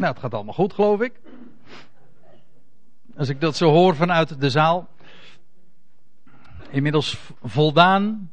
[0.00, 1.12] Nou, het gaat allemaal goed, geloof ik.
[3.16, 4.88] Als ik dat zo hoor vanuit de zaal.
[6.70, 8.30] Inmiddels voldaan.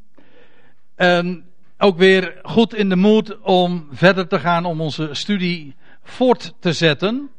[0.95, 1.45] En
[1.77, 6.73] ook weer goed in de moed om verder te gaan om onze studie voort te
[6.73, 7.29] zetten.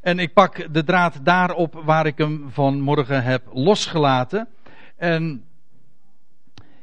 [0.00, 4.48] En ik pak de draad daarop waar ik hem vanmorgen heb losgelaten.
[4.96, 5.44] En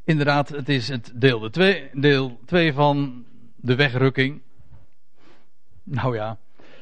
[0.03, 4.41] inderdaad, het is het deel 2 deel twee van de wegrukking.
[5.83, 6.37] Nou ja,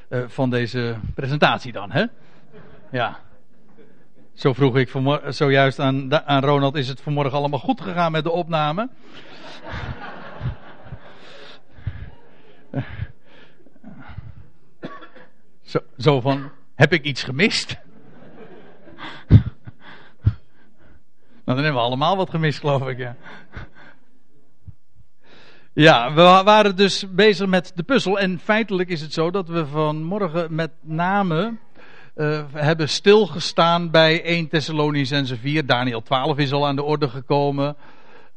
[0.09, 2.05] uh, van deze presentatie dan, hè?
[2.91, 3.19] Ja.
[4.33, 4.91] Zo vroeg ik
[5.27, 8.89] zojuist aan, aan Ronald: is het vanmorgen allemaal goed gegaan met de opname?
[15.61, 17.77] Zo, zo van: heb ik iets gemist?
[21.49, 23.15] Nou, dan hebben we allemaal wat gemist, geloof ik, ja.
[25.79, 28.19] Ja, we waren dus bezig met de puzzel.
[28.19, 31.57] En feitelijk is het zo dat we vanmorgen met name
[32.15, 35.65] uh, hebben stilgestaan bij 1 Thessalonicense 4.
[35.65, 37.75] Daniel 12 is al aan de orde gekomen.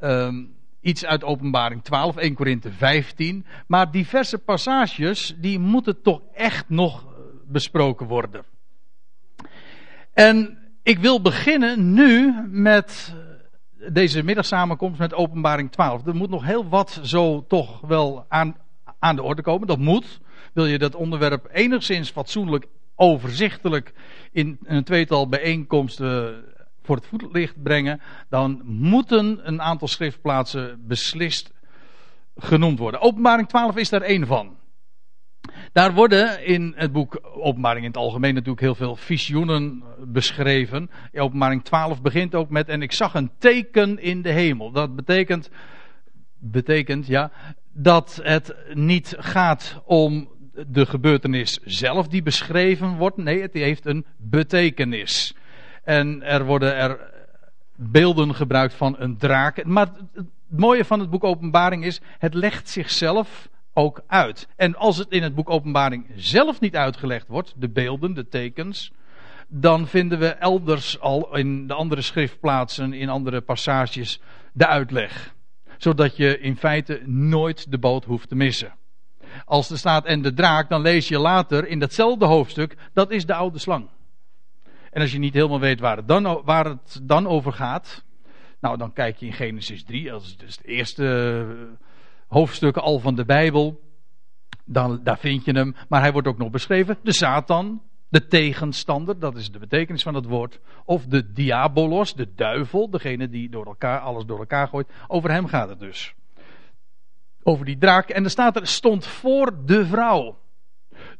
[0.01, 3.47] Um, iets uit openbaring 12, 1 Korinthe 15.
[3.67, 7.05] Maar diverse passages, die moeten toch echt nog
[7.47, 8.45] besproken worden.
[10.13, 13.15] En ik wil beginnen nu met
[13.89, 16.07] deze middagsamenkomst met openbaring 12.
[16.07, 18.57] Er moet nog heel wat zo toch wel aan,
[18.99, 19.67] aan de orde komen.
[19.67, 20.21] Dat moet.
[20.53, 22.67] Wil je dat onderwerp enigszins fatsoenlijk,
[22.97, 23.93] overzichtelijk
[24.33, 26.45] in een tweetal bijeenkomsten
[26.83, 31.53] voor het voetlicht brengen, dan moeten een aantal schriftplaatsen beslist
[32.37, 33.01] genoemd worden.
[33.01, 34.57] Openbaring 12 is daar één van.
[35.73, 40.91] Daar worden in het boek Openbaring in het algemeen natuurlijk heel veel visioenen beschreven.
[41.15, 44.71] Openbaring 12 begint ook met en ik zag een teken in de hemel.
[44.71, 45.51] Dat betekent,
[46.39, 47.31] betekent ja,
[47.73, 50.29] dat het niet gaat om
[50.67, 53.17] de gebeurtenis zelf die beschreven wordt.
[53.17, 55.35] Nee, het heeft een betekenis.
[55.85, 57.11] En er worden er
[57.77, 59.65] beelden gebruikt van een draak.
[59.65, 64.49] Maar het mooie van het boek Openbaring is, het legt zichzelf ook uit.
[64.57, 68.93] En als het in het boek Openbaring zelf niet uitgelegd wordt, de beelden, de tekens,
[69.49, 74.21] dan vinden we elders al in de andere schriftplaatsen, in andere passages,
[74.53, 75.35] de uitleg.
[75.79, 78.75] Zodat je in feite nooit de boot hoeft te missen.
[79.45, 83.27] Als er staat en de draak, dan lees je later in datzelfde hoofdstuk, dat is
[83.27, 83.89] de oude slang.
[84.91, 88.05] En als je niet helemaal weet waar het dan, waar het dan over gaat,
[88.61, 91.79] nou dan kijk je in Genesis 3, dat is dus het eerste
[92.33, 93.81] hoofdstukken al van de Bijbel.
[94.65, 95.75] Dan, daar vind je hem.
[95.89, 96.99] Maar hij wordt ook nog beschreven.
[97.03, 100.61] De Satan, de tegenstander, dat is de betekenis van het woord.
[100.85, 104.91] Of de diabolos, de duivel, degene die door elkaar, alles door elkaar gooit.
[105.07, 106.15] Over hem gaat het dus.
[107.43, 108.09] Over die draak.
[108.09, 110.39] En er staat er, stond voor de vrouw.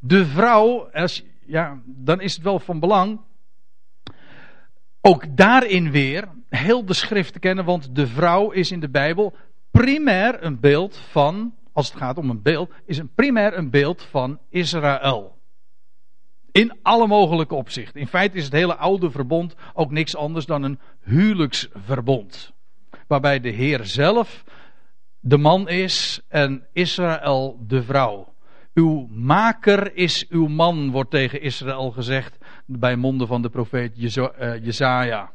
[0.01, 0.91] De vrouw,
[1.47, 3.21] ja, dan is het wel van belang.
[5.01, 9.35] Ook daarin weer heel de schrift te kennen, want de vrouw is in de Bijbel
[9.73, 14.03] primair een beeld van, als het gaat om een beeld, is een primair een beeld
[14.03, 15.41] van Israël.
[16.53, 18.01] In alle mogelijke opzichten.
[18.01, 22.53] In feite is het hele oude verbond ook niks anders dan een huwelijksverbond.
[23.07, 24.45] Waarbij de Heer zelf
[25.21, 28.35] de man is en Israël de vrouw.
[28.75, 34.65] Uw maker is uw man, wordt tegen Israël gezegd bij monden van de profeet eh,
[34.65, 35.33] Jezaja.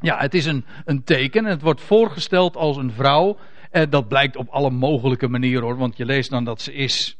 [0.00, 1.44] Ja, het is een, een teken.
[1.44, 3.38] Het wordt voorgesteld als een vrouw.
[3.70, 5.76] En dat blijkt op alle mogelijke manieren hoor.
[5.76, 7.18] Want je leest dan dat ze is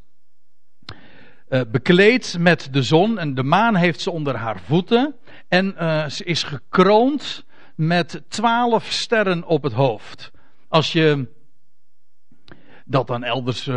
[1.48, 3.18] uh, bekleed met de zon.
[3.18, 5.14] En de maan heeft ze onder haar voeten.
[5.48, 7.44] En uh, ze is gekroond
[7.74, 10.30] met twaalf sterren op het hoofd.
[10.68, 11.28] Als je
[12.84, 13.70] dat dan elders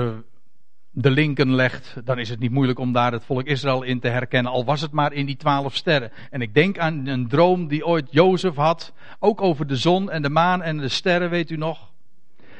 [0.91, 4.07] de linken legt, dan is het niet moeilijk om daar het volk Israël in te
[4.07, 6.12] herkennen, al was het maar in die twaalf sterren.
[6.29, 10.21] En ik denk aan een droom die ooit Jozef had, ook over de zon en
[10.21, 11.89] de maan en de sterren, weet u nog?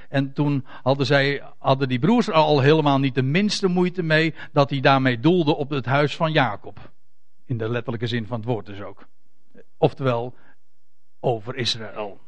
[0.10, 4.34] En toen hadden, zij, hadden die broers er al helemaal niet de minste moeite mee
[4.52, 6.92] dat hij daarmee doelde op het huis van Jacob.
[7.46, 9.08] In de letterlijke zin van het woord dus ook.
[9.78, 10.36] Oftewel,
[11.20, 12.20] over Israël.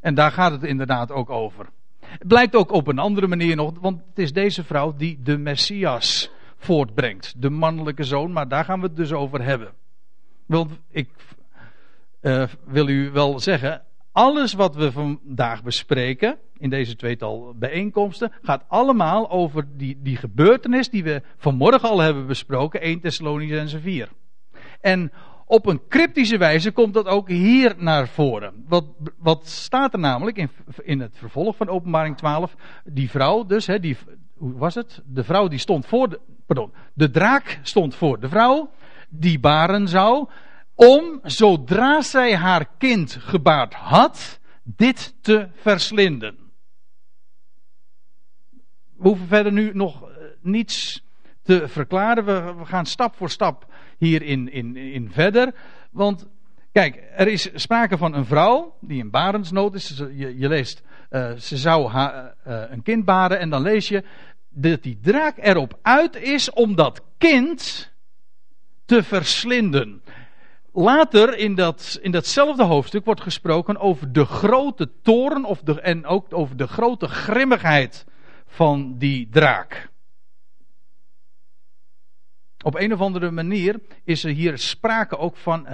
[0.00, 1.66] En daar gaat het inderdaad ook over.
[2.18, 6.30] Blijkt ook op een andere manier nog, want het is deze vrouw die de Messias
[6.56, 7.34] voortbrengt.
[7.36, 9.72] De mannelijke zoon, maar daar gaan we het dus over hebben.
[10.46, 11.08] Want ik
[12.20, 13.82] uh, wil u wel zeggen,
[14.12, 20.90] alles wat we vandaag bespreken, in deze tweetal bijeenkomsten, gaat allemaal over die, die gebeurtenis
[20.90, 24.08] die we vanmorgen al hebben besproken, 1 Thessalonicense 4.
[24.80, 25.12] En
[25.52, 28.64] op een cryptische wijze komt dat ook hier naar voren.
[28.68, 28.84] Wat,
[29.18, 30.50] wat staat er namelijk in,
[30.82, 32.54] in het vervolg van openbaring 12?
[32.84, 33.96] Die vrouw dus, hè, die,
[34.36, 35.02] hoe was het?
[35.04, 38.70] De vrouw die stond voor de, pardon, de draak stond voor de vrouw,
[39.08, 40.28] die baren zou,
[40.74, 46.38] om, zodra zij haar kind gebaard had, dit te verslinden.
[48.96, 50.08] We hoeven verder nu nog eh,
[50.40, 51.04] niets
[51.42, 52.24] te verklaren.
[52.24, 53.71] We, we gaan stap voor stap
[54.06, 55.54] hierin in, in verder.
[55.90, 56.26] Want
[56.72, 60.02] kijk, er is sprake van een vrouw die in barensnood is.
[60.14, 64.04] Je, je leest, uh, ze zou uh, een kind baren en dan lees je
[64.48, 67.90] dat die draak erop uit is om dat kind
[68.84, 70.02] te verslinden.
[70.72, 76.06] Later in, dat, in datzelfde hoofdstuk wordt gesproken over de grote toren of de, en
[76.06, 78.06] ook over de grote grimmigheid
[78.46, 79.91] van die draak.
[82.62, 85.66] Op een of andere manier is er hier sprake ook van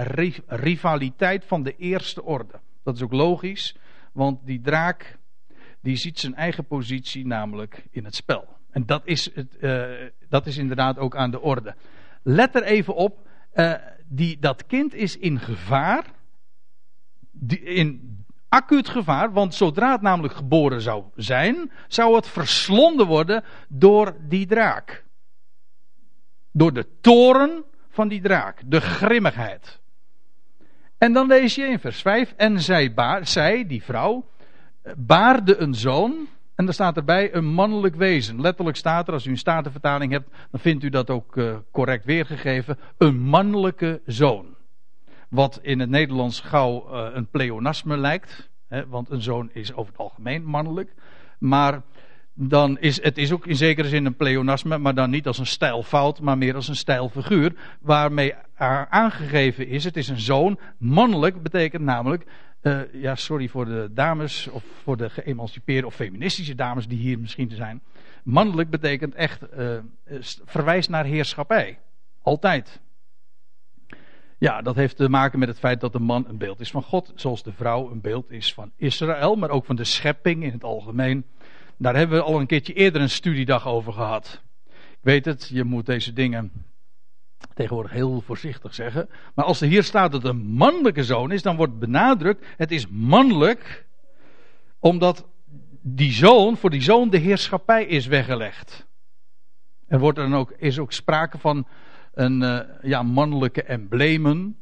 [0.47, 2.59] rivaliteit van de eerste orde.
[2.83, 3.75] Dat is ook logisch,
[4.11, 5.17] want die draak
[5.81, 8.47] die ziet zijn eigen positie namelijk in het spel.
[8.71, 9.83] En dat is, het, uh,
[10.29, 11.75] dat is inderdaad ook aan de orde.
[12.23, 13.73] Let er even op, uh,
[14.05, 16.05] die, dat kind is in gevaar,
[17.63, 18.17] in
[18.49, 24.45] acuut gevaar, want zodra het namelijk geboren zou zijn, zou het verslonden worden door die
[24.45, 25.03] draak.
[26.51, 29.79] Door de toren van die draak, de grimmigheid.
[30.97, 32.59] En dan lees je in vers 5, en
[33.23, 34.29] zij, die vrouw,
[34.97, 38.41] baarde een zoon, en er staat erbij een mannelijk wezen.
[38.41, 42.05] Letterlijk staat er, als u een statenvertaling hebt, dan vindt u dat ook uh, correct
[42.05, 44.55] weergegeven, een mannelijke zoon.
[45.29, 49.91] Wat in het Nederlands gauw uh, een pleonasme lijkt, hè, want een zoon is over
[49.91, 50.93] het algemeen mannelijk.
[51.39, 51.81] Maar
[52.41, 55.45] dan is het is ook in zekere zin een pleonasme, maar dan niet als een
[55.45, 57.53] stijlfout, maar meer als een stijlfiguur.
[57.81, 58.33] Waarmee
[58.89, 60.59] aangegeven is, het is een zoon.
[60.77, 62.25] Mannelijk betekent namelijk,
[62.61, 67.19] uh, ja sorry voor de dames, of voor de geëmancipeerde of feministische dames die hier
[67.19, 67.81] misschien zijn.
[68.23, 69.77] Mannelijk betekent echt, uh,
[70.45, 71.79] verwijst naar heerschappij.
[72.21, 72.79] Altijd.
[74.37, 76.83] Ja, dat heeft te maken met het feit dat de man een beeld is van
[76.83, 80.51] God, zoals de vrouw een beeld is van Israël, maar ook van de schepping in
[80.51, 81.25] het algemeen.
[81.81, 84.41] Daar hebben we al een keertje eerder een studiedag over gehad.
[84.67, 86.51] Ik weet het, je moet deze dingen
[87.53, 89.09] tegenwoordig heel voorzichtig zeggen.
[89.33, 92.71] Maar als er hier staat dat het een mannelijke zoon is, dan wordt benadrukt: het
[92.71, 93.85] is mannelijk,
[94.79, 95.27] omdat
[95.81, 98.87] die zoon, voor die zoon de heerschappij is weggelegd.
[99.87, 101.67] Er wordt dan ook, is ook sprake van
[102.13, 104.57] een uh, ja, mannelijke emblemen.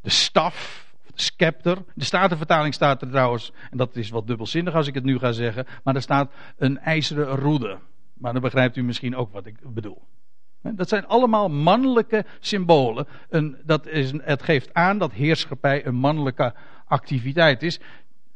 [0.00, 0.83] De staf,
[1.14, 1.78] scepter.
[1.94, 5.32] De Statenvertaling staat er trouwens, en dat is wat dubbelzinnig als ik het nu ga
[5.32, 7.78] zeggen, maar er staat een ijzeren roede.
[8.14, 10.02] Maar dan begrijpt u misschien ook wat ik bedoel.
[10.72, 13.06] Dat zijn allemaal mannelijke symbolen.
[13.64, 16.54] Dat is, het geeft aan dat heerschappij een mannelijke
[16.86, 17.80] activiteit is.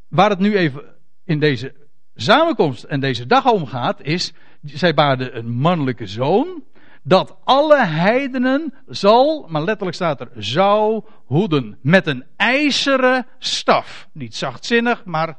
[0.09, 0.85] Waar het nu even
[1.25, 1.75] in deze
[2.15, 4.33] samenkomst en deze dag om gaat, is.
[4.63, 6.63] Zij baarden een mannelijke zoon
[7.09, 11.79] dat alle heidenen zal, maar letterlijk staat er, zou hoeden.
[11.81, 14.09] Met een ijzeren staf.
[14.13, 15.37] Niet zachtzinnig, maar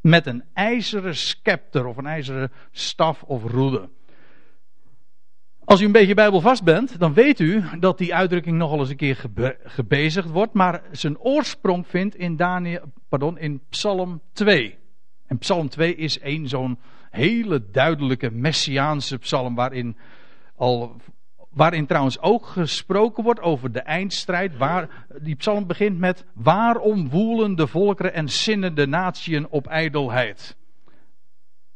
[0.00, 3.88] met een ijzeren scepter of een ijzeren staf of roede.
[5.64, 8.96] Als u een beetje bijbelvast bent, dan weet u dat die uitdrukking nogal eens een
[8.96, 14.78] keer gebe gebezigd wordt, maar zijn oorsprong vindt in, Daniel, pardon, in Psalm 2.
[15.26, 16.78] En Psalm 2 is een zo'n
[17.10, 19.96] hele duidelijke messiaanse psalm waarin
[20.56, 20.96] al,
[21.50, 24.56] waarin trouwens ook gesproken wordt over de eindstrijd.
[24.56, 30.56] Waar, die psalm begint met: Waarom woelen de volkeren en zinnen de natieën op ijdelheid?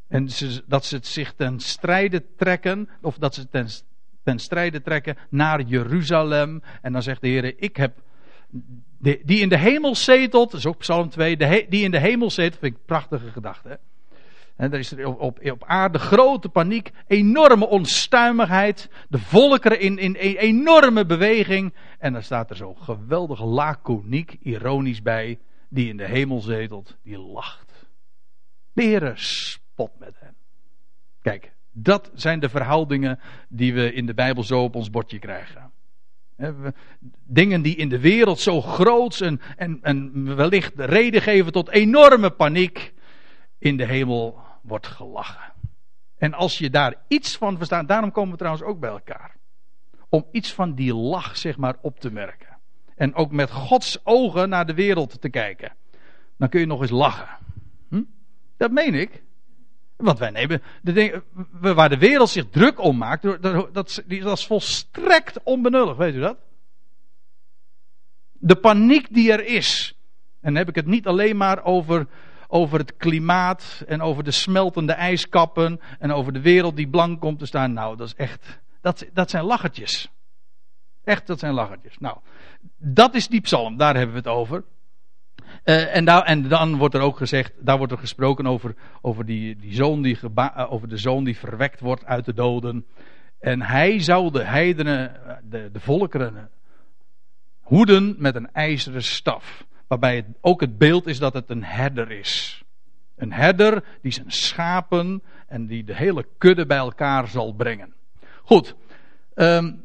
[0.09, 0.29] En
[0.67, 3.69] dat ze zich ten strijde trekken, of dat ze ten,
[4.23, 6.63] ten strijde trekken naar Jeruzalem.
[6.83, 8.05] En dan zegt de Heer: Ik heb.
[8.99, 12.31] Die in de hemel zetelt, dat is ook Psalm 2, de, die in de hemel
[12.31, 13.79] zetelt, vind ik een prachtige gedachte.
[14.57, 20.37] En er is op, op, aarde grote paniek, enorme onstuimigheid, de volkeren in, in, in
[20.37, 21.75] enorme beweging.
[21.99, 27.19] En dan staat er zo geweldig laconiek, ironisch bij, die in de hemel zetelt, die
[27.19, 27.87] lacht.
[28.73, 30.35] De spot met hem.
[31.23, 35.71] Kijk, dat zijn de verhoudingen die we in de Bijbel zo op ons bordje krijgen.
[37.25, 42.31] Dingen die in de wereld zo groot en, en, en wellicht reden geven tot enorme
[42.31, 42.95] paniek.
[43.59, 45.53] In de hemel wordt gelachen.
[46.19, 49.37] En als je daar iets van verstaat, daarom komen we trouwens ook bij elkaar.
[50.09, 52.57] Om iets van die lach, zeg maar, op te merken.
[52.97, 55.73] En ook met Gods ogen naar de wereld te kijken.
[56.37, 57.39] Dan kun je nog eens lachen.
[57.89, 58.03] Hm?
[58.57, 59.23] Dat meen ik.
[59.97, 61.23] Want wij nemen, de
[61.61, 66.21] waar de wereld zich druk om maakt, dat, dat, dat is volstrekt onbenullig, weet u
[66.21, 66.39] dat?
[68.33, 69.99] De paniek die er is.
[70.41, 72.07] En dan heb ik het niet alleen maar over
[72.49, 77.39] over het klimaat en over de smeltende ijskappen en over de wereld die blank komt
[77.39, 77.73] te staan.
[77.73, 80.09] Nou, dat is echt, dat, dat zijn lachertjes.
[81.05, 81.99] Echt, dat zijn lachertjes.
[81.99, 82.17] Nou,
[82.79, 84.65] dat is die psalm, daar hebben we het over.
[85.65, 89.27] Uh, en, daar, en, dan wordt er ook gezegd, daar wordt er gesproken over, over,
[89.27, 92.87] die, die zoon die geba, over de zoon die verwekt wordt uit de doden.
[93.39, 96.51] En hij zou de heidenen, de, de volkeren,
[97.61, 99.65] hoeden met een ijzeren staf.
[99.87, 102.63] Waarbij ook het beeld is dat het een herder is.
[103.17, 107.95] Een herder die zijn schapen en die de hele kudde bij elkaar zal brengen.
[108.43, 108.75] Goed.
[109.35, 109.85] Um,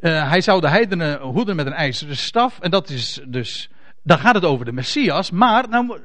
[0.00, 2.60] uh, hij zou de heidenen hoeden met een ijzeren staf.
[2.60, 3.70] En dat is dus.
[4.02, 5.30] Dan gaat het over de Messias.
[5.30, 6.00] Maar nou,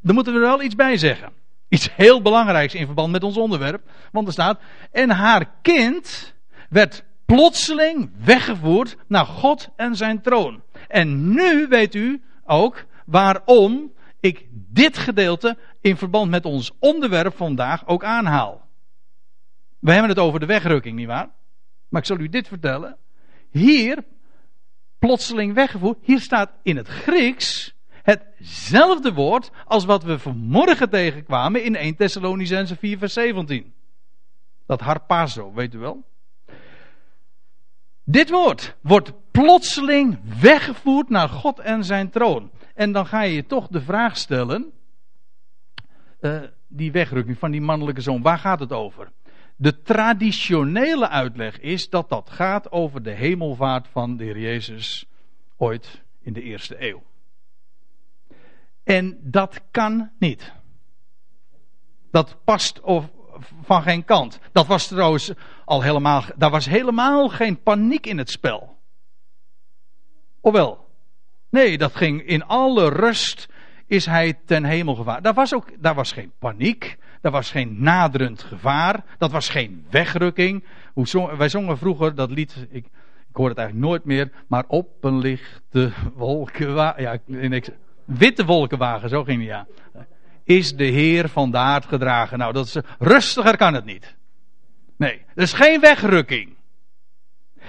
[0.00, 1.32] dan moeten we er wel iets bij zeggen.
[1.68, 3.82] Iets heel belangrijks in verband met ons onderwerp.
[4.12, 4.60] Want er staat.
[4.92, 6.34] En haar kind
[6.68, 10.62] werd plotseling weggevoerd naar God en zijn troon.
[10.90, 17.86] En nu weet u ook waarom ik dit gedeelte in verband met ons onderwerp vandaag
[17.86, 18.68] ook aanhaal.
[19.78, 21.30] We hebben het over de wegrukking, nietwaar?
[21.88, 22.96] Maar ik zal u dit vertellen.
[23.50, 24.04] Hier,
[24.98, 31.76] plotseling weggevoerd, hier staat in het Grieks hetzelfde woord als wat we vanmorgen tegenkwamen in
[31.76, 33.72] 1 Thessalonicense 4 vers 17.
[34.66, 36.04] Dat harpazo, weet u wel?
[38.04, 42.50] Dit woord wordt plotseling weggevoerd naar God en zijn troon.
[42.74, 44.72] En dan ga je je toch de vraag stellen,
[46.20, 49.12] uh, die wegrukking van die mannelijke zoon, waar gaat het over?
[49.56, 55.06] De traditionele uitleg is dat dat gaat over de hemelvaart van de Heer Jezus
[55.56, 57.02] ooit in de eerste eeuw.
[58.84, 60.52] En dat kan niet.
[62.10, 63.08] Dat past of,
[63.62, 64.40] van geen kant.
[64.52, 65.32] Dat was trouwens
[65.64, 68.78] al helemaal, daar was helemaal geen paniek in het spel.
[70.40, 70.88] Ofwel?
[71.50, 73.48] Nee, dat ging in alle rust
[73.86, 75.22] is hij ten hemel gevaar.
[75.22, 76.98] Daar was ook, daar was geen paniek.
[77.20, 79.04] Daar was geen naderend gevaar.
[79.18, 80.64] Dat was geen wegrukking.
[80.92, 82.84] Hoe wij zongen vroeger dat lied, ik,
[83.28, 87.02] ik hoor het eigenlijk nooit meer, maar op een lichte wolkenwagen.
[87.02, 87.18] Ja,
[87.50, 87.68] ik,
[88.04, 89.66] witte wolkenwagen, zo ging het ja.
[90.44, 92.38] Is de Heer van de aard gedragen.
[92.38, 94.16] Nou, dat is, rustiger kan het niet.
[94.96, 96.56] Nee, er is geen wegrukking.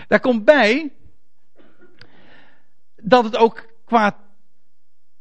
[0.08, 0.92] Daar komt bij
[3.01, 4.15] dat het ook qua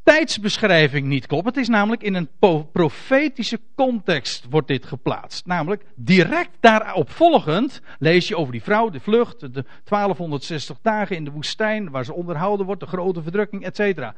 [0.02, 1.46] tijdsbeschrijving niet klopt.
[1.46, 2.28] Het is namelijk in een
[2.72, 5.46] profetische context wordt dit geplaatst.
[5.46, 11.25] Namelijk direct daarop volgend lees je over die vrouw, de vlucht, de 1260 dagen in
[11.25, 14.12] de woestijn waar ze onderhouden wordt, de grote verdrukking, etc.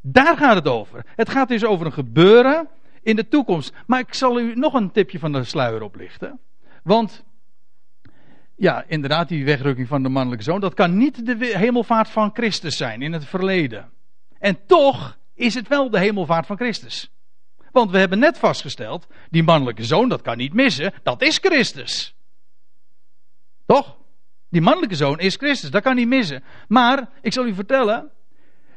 [0.00, 1.04] Daar gaat het over.
[1.06, 2.68] Het gaat dus over een gebeuren
[3.02, 3.74] in de toekomst.
[3.86, 6.40] Maar ik zal u nog een tipje van de sluier oplichten.
[6.82, 7.24] Want
[8.56, 12.76] ja, inderdaad, die wegrukking van de mannelijke zoon, dat kan niet de hemelvaart van Christus
[12.76, 13.90] zijn in het verleden.
[14.38, 17.10] En toch is het wel de hemelvaart van Christus.
[17.72, 22.14] Want we hebben net vastgesteld, die mannelijke zoon, dat kan niet missen, dat is Christus.
[23.66, 23.96] Toch?
[24.48, 26.42] Die mannelijke zoon is Christus, dat kan niet missen.
[26.68, 28.10] Maar, ik zal u vertellen,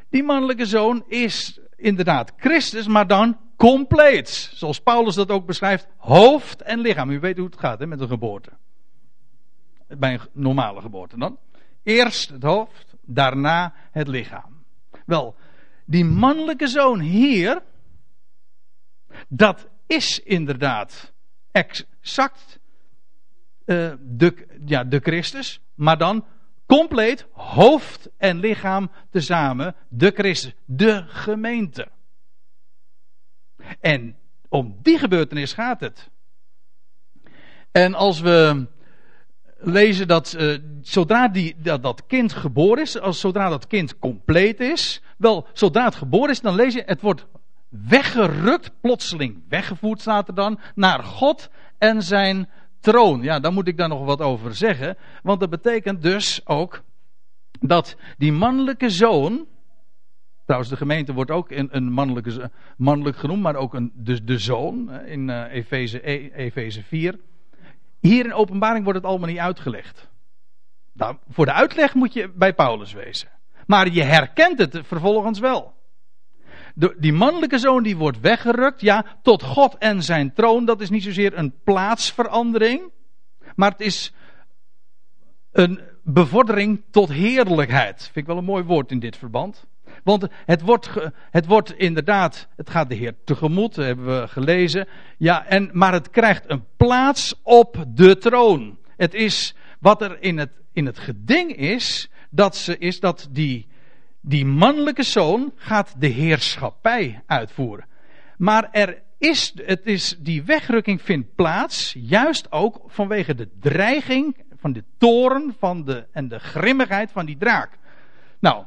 [0.09, 4.51] die mannelijke zoon is inderdaad Christus, maar dan compleet.
[4.53, 7.09] Zoals Paulus dat ook beschrijft, hoofd en lichaam.
[7.09, 8.51] U weet hoe het gaat hè, met een geboorte.
[9.87, 11.39] Bij een normale geboorte dan.
[11.83, 14.63] Eerst het hoofd, daarna het lichaam.
[15.05, 15.35] Wel,
[15.85, 17.61] die mannelijke zoon hier,
[19.27, 21.13] dat is inderdaad
[21.51, 22.59] exact
[23.65, 26.25] uh, de, ja, de Christus, maar dan
[26.65, 31.87] compleet hoofd en lichaam tezamen, de Christus, de gemeente.
[33.79, 34.17] En
[34.49, 36.09] om die gebeurtenis gaat het.
[37.71, 38.67] En als we
[39.59, 44.59] lezen dat uh, zodra die, dat, dat kind geboren is, als zodra dat kind compleet
[44.59, 47.25] is, wel, zodra het geboren is, dan lees je, het wordt
[47.69, 52.49] weggerukt, plotseling weggevoerd staat er dan, naar God en zijn
[52.79, 53.21] troon.
[53.21, 56.83] Ja, daar moet ik daar nog wat over zeggen, want dat betekent dus ook
[57.59, 59.45] dat die mannelijke zoon,
[60.45, 64.37] trouwens de gemeente wordt ook een, een mannelijke, mannelijk genoemd, maar ook een, de, de
[64.37, 67.19] zoon in uh, Efeze, e, Efeze 4,
[67.99, 70.09] hier in openbaring wordt het allemaal niet uitgelegd.
[70.93, 73.29] Nou, voor de uitleg moet je bij Paulus wezen.
[73.65, 75.75] Maar je herkent het vervolgens wel.
[76.75, 80.65] De, die mannelijke zoon die wordt weggerukt, ja, tot God en zijn troon.
[80.65, 82.91] Dat is niet zozeer een plaatsverandering,
[83.55, 84.13] maar het is
[85.51, 88.01] een bevordering tot heerlijkheid.
[88.01, 89.65] Vind ik wel een mooi woord in dit verband.
[90.03, 90.89] Want het wordt,
[91.31, 94.87] het wordt inderdaad, het gaat de Heer tegemoet, hebben we gelezen.
[95.17, 98.77] Ja, en, maar het krijgt een plaats op de troon.
[98.97, 103.67] Het is wat er in het, in het geding is, dat, ze, is dat die,
[104.21, 107.85] die mannelijke zoon gaat de heerschappij uitvoeren.
[108.37, 114.73] Maar er is, het is, die wegrukking vindt plaats juist ook vanwege de dreiging van
[114.73, 117.77] de toren van de, en de grimmigheid van die draak.
[118.39, 118.65] Nou,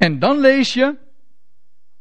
[0.00, 0.96] en dan lees je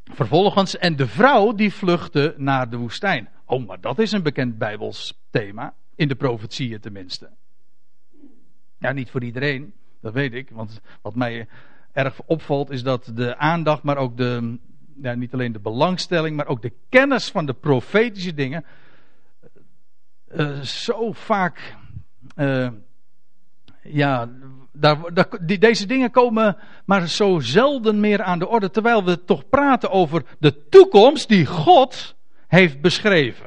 [0.04, 3.30] vervolgens, en de vrouw die vluchtte naar de woestijn.
[3.46, 7.30] Oh, maar dat is een bekend Bijbels thema, in de profetieën tenminste.
[8.78, 11.48] Ja, niet voor iedereen, dat weet ik, want wat mij
[11.92, 14.58] erg opvalt is dat de aandacht, maar ook de,
[15.02, 18.66] ja, niet alleen de belangstelling, maar ook de kennis van de profetische dingen
[20.36, 21.76] uh, zo vaak,
[22.36, 22.70] uh,
[23.84, 24.30] ja,
[24.72, 24.98] daar,
[25.42, 29.92] die, deze dingen komen maar zo zelden meer aan de orde, terwijl we toch praten
[29.92, 32.16] over de toekomst die God
[32.48, 33.46] heeft beschreven.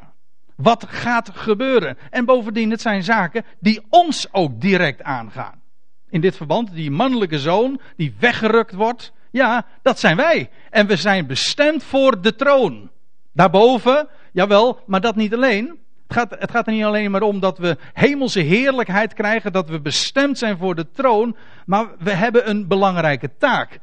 [0.57, 1.99] Wat gaat gebeuren?
[2.11, 5.61] En bovendien, het zijn zaken die ons ook direct aangaan.
[6.09, 10.51] In dit verband, die mannelijke zoon die weggerukt wordt, ja, dat zijn wij.
[10.71, 12.91] En we zijn bestemd voor de troon.
[13.33, 15.79] Daarboven, jawel, maar dat niet alleen.
[16.13, 19.69] Het gaat, het gaat er niet alleen maar om dat we hemelse heerlijkheid krijgen, dat
[19.69, 23.79] we bestemd zijn voor de troon, maar we hebben een belangrijke taak.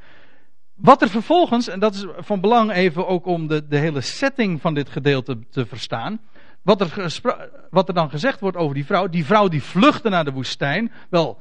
[0.75, 4.61] Wat er vervolgens, en dat is van belang even ook om de, de hele setting
[4.61, 6.19] van dit gedeelte te verstaan.
[6.61, 7.19] Wat er,
[7.69, 10.91] wat er dan gezegd wordt over die vrouw, die vrouw die vluchtte naar de woestijn.
[11.09, 11.39] Wel,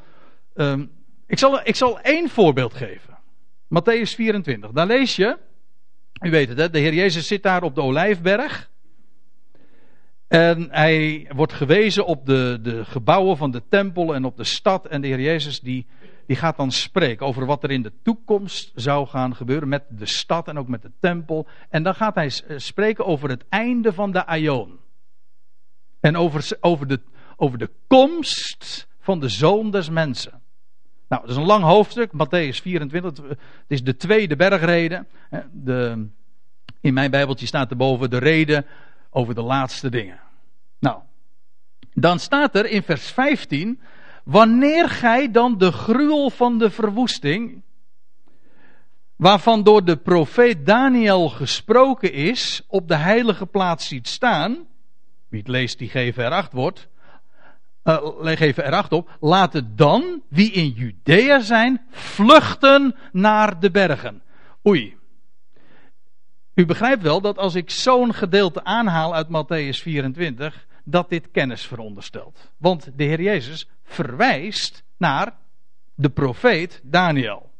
[0.54, 0.90] um,
[1.26, 3.18] ik, zal, ik zal één voorbeeld geven.
[3.64, 4.70] Matthäus 24.
[4.70, 5.38] Daar lees je,
[6.20, 8.70] u weet het, hè, de Heer Jezus zit daar op de Olijfberg.
[10.28, 14.86] En hij wordt gewezen op de, de gebouwen van de tempel en op de stad.
[14.86, 15.86] En de Heer Jezus die,
[16.26, 20.06] die gaat dan spreken over wat er in de toekomst zou gaan gebeuren met de
[20.06, 21.46] stad en ook met de tempel.
[21.68, 24.78] En dan gaat hij eh, spreken over het einde van de Aion.
[26.00, 27.00] En over, over, de,
[27.36, 30.42] over de komst van de zoon des mensen.
[31.08, 33.26] Nou, dat is een lang hoofdstuk, Matthäus 24.
[33.28, 35.06] Het is de tweede bergrede.
[35.52, 36.08] De,
[36.80, 38.66] in mijn Bijbeltje staat erboven de reden
[39.10, 40.20] over de laatste dingen.
[40.78, 41.00] Nou,
[41.94, 43.80] dan staat er in vers 15.
[44.24, 47.62] Wanneer gij dan de gruwel van de verwoesting,
[49.16, 54.66] waarvan door de profeet Daniel gesproken is, op de heilige plaats ziet staan.
[55.28, 56.88] Wie het leest, die geven er acht wordt
[57.88, 59.16] uh, leg even erachter op.
[59.20, 64.22] Laten dan, wie in Judea zijn, vluchten naar de bergen.
[64.66, 64.96] Oei.
[66.58, 71.66] U begrijpt wel dat als ik zo'n gedeelte aanhaal uit Matthäus 24, dat dit kennis
[71.66, 72.52] veronderstelt.
[72.56, 75.36] Want de Heer Jezus verwijst naar
[75.94, 77.50] de profeet Daniel.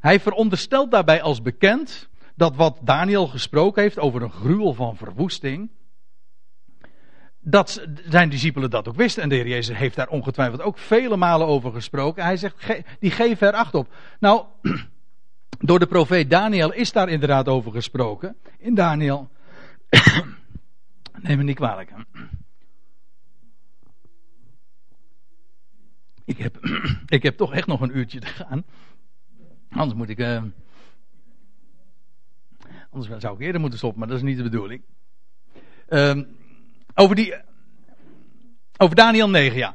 [0.00, 5.70] Hij veronderstelt daarbij als bekend dat wat Daniel gesproken heeft over een gruwel van verwoesting,
[7.44, 9.22] dat zijn discipelen dat ook wisten.
[9.22, 12.24] En de Heer Jezus heeft daar ongetwijfeld ook vele malen over gesproken.
[12.24, 13.94] Hij zegt, die geven er acht op.
[14.20, 14.46] Nou,
[15.58, 18.36] door de profeet Daniel is daar inderdaad over gesproken.
[18.58, 19.30] In Daniel.
[21.22, 21.92] Neem me niet kwalijk.
[26.24, 26.58] Ik heb,
[27.06, 28.64] ik heb toch echt nog een uurtje te gaan.
[29.70, 30.18] Anders moet ik.
[30.18, 30.42] Uh,
[32.90, 34.82] Anders zou ik eerder moeten stoppen, maar dat is niet de bedoeling.
[35.88, 36.26] Um,
[36.94, 37.34] over, die,
[38.76, 39.74] over Daniel 9, ja.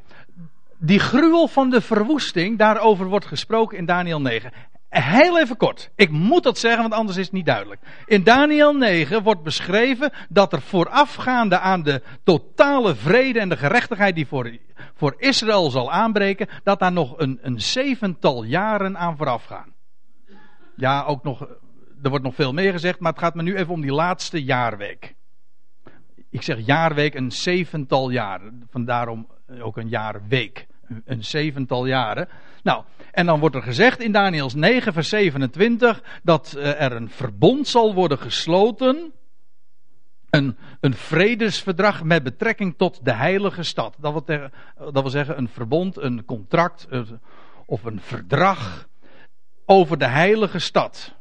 [0.79, 4.51] Die gruwel van de verwoesting, daarover wordt gesproken in Daniel 9.
[4.89, 5.91] Heel even kort.
[5.95, 7.81] Ik moet dat zeggen, want anders is het niet duidelijk.
[8.05, 14.15] In Daniel 9 wordt beschreven dat er voorafgaande aan de totale vrede en de gerechtigheid
[14.15, 14.57] die voor,
[14.95, 19.73] voor Israël zal aanbreken, dat daar nog een, een zevental jaren aan vooraf gaan.
[20.75, 21.47] Ja, ook nog
[22.03, 24.43] er wordt nog veel meer gezegd, maar het gaat me nu even om die laatste
[24.43, 25.15] jaarweek.
[26.37, 28.67] Ik zeg jaarweek een zevental jaren.
[28.69, 29.27] Vandaarom
[29.61, 30.67] ook een jaarweek.
[31.05, 32.27] Een zevental jaren.
[32.63, 37.09] Nou, en dan wordt er gezegd in Daniels 9, vers 27 dat eh, er een
[37.09, 39.11] verbond zal worden gesloten.
[40.29, 43.95] Een, een vredesverdrag met betrekking tot de heilige stad.
[43.99, 47.01] Dat wil, tegen, dat wil zeggen een verbond, een contract eh,
[47.65, 48.87] of een verdrag
[49.65, 51.16] over de heilige stad.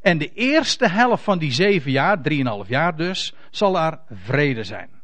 [0.00, 5.00] En de eerste helft van die zeven jaar, drieënhalf jaar dus, zal er vrede zijn.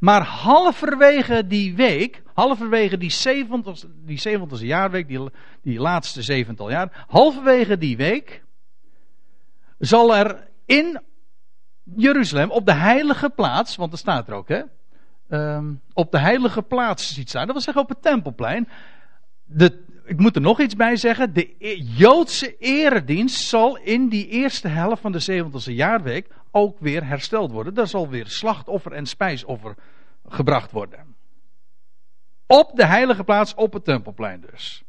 [0.00, 5.20] Maar halverwege die week, halverwege die 70, die 70 jaarweek, die,
[5.62, 8.42] die laatste zevental jaar, halverwege die week,
[9.78, 11.00] zal er in
[11.96, 14.62] Jeruzalem, op de heilige plaats, want dat staat er ook, hè,
[15.28, 18.68] um, op de heilige plaats ziet staan, dat wil zeggen op het tempelplein,
[19.44, 21.32] de ik moet er nog iets bij zeggen.
[21.32, 27.06] De e- Joodse eredienst zal in die eerste helft van de 70e jaarweek ook weer
[27.06, 27.74] hersteld worden.
[27.74, 29.74] Daar zal weer slachtoffer en spijsoffer
[30.26, 31.16] gebracht worden.
[32.46, 34.82] Op de heilige plaats, op het tempelplein dus.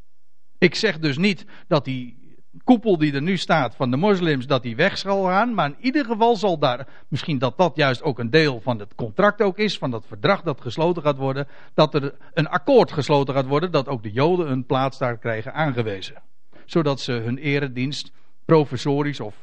[0.57, 2.22] Ik zeg dus niet dat die
[2.63, 5.53] koepel die er nu staat van de moslims, dat die weg zal gaan.
[5.53, 8.95] Maar in ieder geval zal daar, misschien dat dat juist ook een deel van het
[8.95, 13.33] contract ook is, van dat verdrag dat gesloten gaat worden, dat er een akkoord gesloten
[13.33, 16.21] gaat worden, dat ook de joden een plaats daar krijgen aangewezen.
[16.65, 18.11] Zodat ze hun eredienst
[18.45, 19.35] professorisch of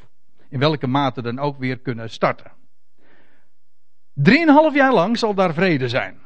[0.48, 2.52] in welke mate dan ook weer kunnen starten.
[4.14, 6.18] Drieënhalf jaar lang zal daar vrede zijn.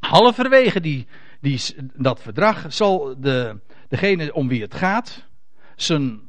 [0.00, 1.06] Halverwege die,
[1.44, 1.60] die,
[1.96, 5.24] dat verdrag zal de, degene om wie het gaat
[5.76, 6.20] zijn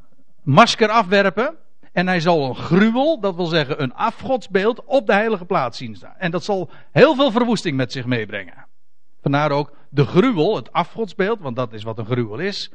[0.43, 1.55] masker afwerpen.
[1.91, 5.95] En hij zal een gruwel, dat wil zeggen een afgodsbeeld, op de heilige plaats zien
[5.95, 6.15] staan.
[6.17, 8.65] En dat zal heel veel verwoesting met zich meebrengen.
[9.21, 12.71] Vandaar ook de gruwel, het afgodsbeeld, want dat is wat een gruwel is.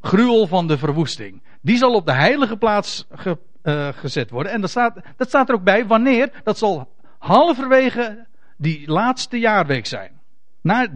[0.00, 1.42] Gruwel van de verwoesting.
[1.60, 4.52] Die zal op de heilige plaats ge, uh, gezet worden.
[4.52, 6.30] En staat, dat staat er ook bij wanneer.
[6.44, 10.21] Dat zal halverwege die laatste jaarweek zijn.
[10.62, 10.88] Na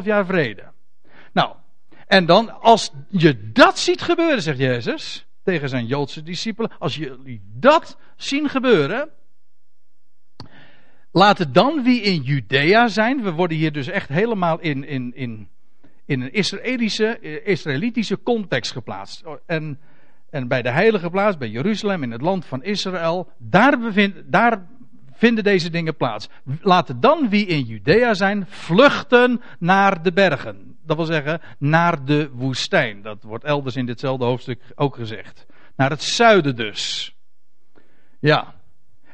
[0.00, 0.62] 3,5 jaar vrede.
[1.32, 1.54] Nou,
[2.06, 7.42] en dan, als je dat ziet gebeuren, zegt Jezus tegen zijn Joodse discipelen, als jullie
[7.44, 9.08] dat zien gebeuren,
[11.12, 13.22] laat het dan wie in Judea zijn.
[13.22, 15.48] We worden hier dus echt helemaal in, in, in,
[16.04, 19.24] in een Israëlische, Israëlitische context geplaatst.
[19.46, 19.80] En,
[20.30, 24.66] en bij de heilige plaats, bij Jeruzalem, in het land van Israël, daar, bevind, daar
[25.20, 26.28] vinden deze dingen plaats.
[26.60, 30.78] Laten dan wie in Judea zijn, vluchten naar de bergen.
[30.84, 33.02] Dat wil zeggen, naar de woestijn.
[33.02, 35.46] Dat wordt elders in ditzelfde hoofdstuk ook gezegd.
[35.76, 37.14] Naar het zuiden dus.
[38.20, 38.54] Ja.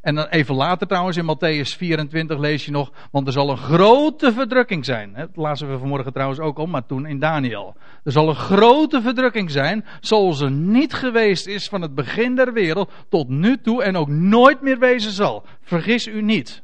[0.06, 3.56] En dan even later trouwens in Matthäus 24 lees je nog, want er zal een
[3.56, 5.12] grote verdrukking zijn.
[5.12, 7.76] Dat lazen we vanmorgen trouwens ook al, maar toen in Daniel.
[8.04, 12.52] Er zal een grote verdrukking zijn, zoals er niet geweest is van het begin der
[12.52, 15.44] wereld tot nu toe en ook nooit meer wezen zal.
[15.60, 16.62] Vergis u niet.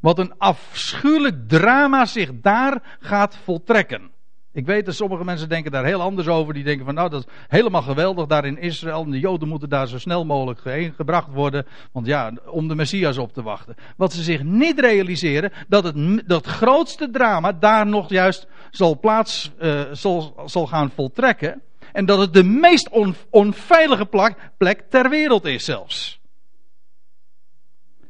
[0.00, 4.10] Wat een afschuwelijk drama zich daar gaat voltrekken.
[4.52, 6.54] Ik weet dat sommige mensen denken daar heel anders over.
[6.54, 9.02] Die denken van nou dat is helemaal geweldig daar in Israël.
[9.02, 11.66] En de Joden moeten daar zo snel mogelijk heen gebracht worden.
[11.92, 13.76] Want ja, om de Messias op te wachten.
[13.96, 19.50] Wat ze zich niet realiseren, dat het dat grootste drama daar nog juist zal plaats,
[19.60, 21.62] uh, zal, zal gaan voltrekken.
[21.92, 26.20] En dat het de meest on, onveilige plek, plek ter wereld is zelfs.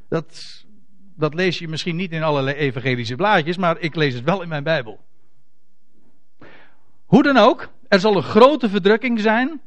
[0.08, 0.58] Dat
[1.16, 4.48] dat lees je misschien niet in allerlei evangelische blaadjes, maar ik lees het wel in
[4.48, 5.00] mijn Bijbel.
[7.10, 9.60] Hoe dan ook, er zal een grote verdrukking zijn.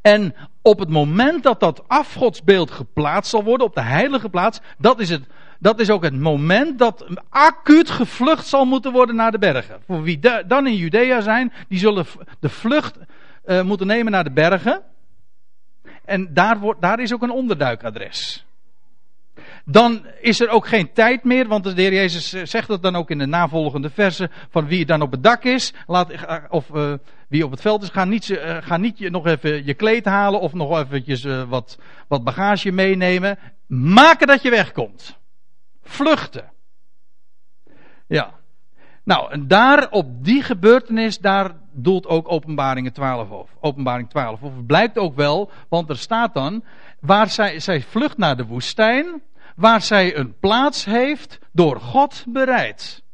[0.00, 5.00] En op het moment dat dat afgodsbeeld geplaatst zal worden, op de heilige plaats, dat
[5.00, 5.22] is, het,
[5.58, 9.82] dat is ook het moment dat acuut gevlucht zal moeten worden naar de bergen.
[9.86, 12.06] Voor wie dan in Judea zijn, die zullen
[12.40, 12.98] de vlucht
[13.46, 14.82] uh, moeten nemen naar de bergen.
[16.04, 18.45] En daar, wordt, daar is ook een onderduikadres
[19.68, 22.96] dan is er ook geen tijd meer, want de Heer Jezus eh, zegt dat dan
[22.96, 26.68] ook in de navolgende versen, van wie dan op het dak is, laat, eh, of
[26.68, 26.92] uh,
[27.28, 30.40] wie op het veld is, ga niet, ga niet je, nog even je kleed halen
[30.40, 33.38] of nog eventjes wat, wat bagage meenemen.
[33.66, 35.18] Maken dat je wegkomt.
[35.82, 36.52] Vluchten.
[38.06, 38.34] Ja.
[39.04, 43.48] Nou, en daar op die gebeurtenis, daar doelt ook openbaringen 12 op.
[43.60, 44.42] Openbaring 12.
[44.42, 46.64] Of het blijkt ook wel, want er staat dan,
[47.00, 49.22] waar zij, zij vlucht naar de woestijn,
[49.56, 53.04] waar zij een plaats heeft door God bereid.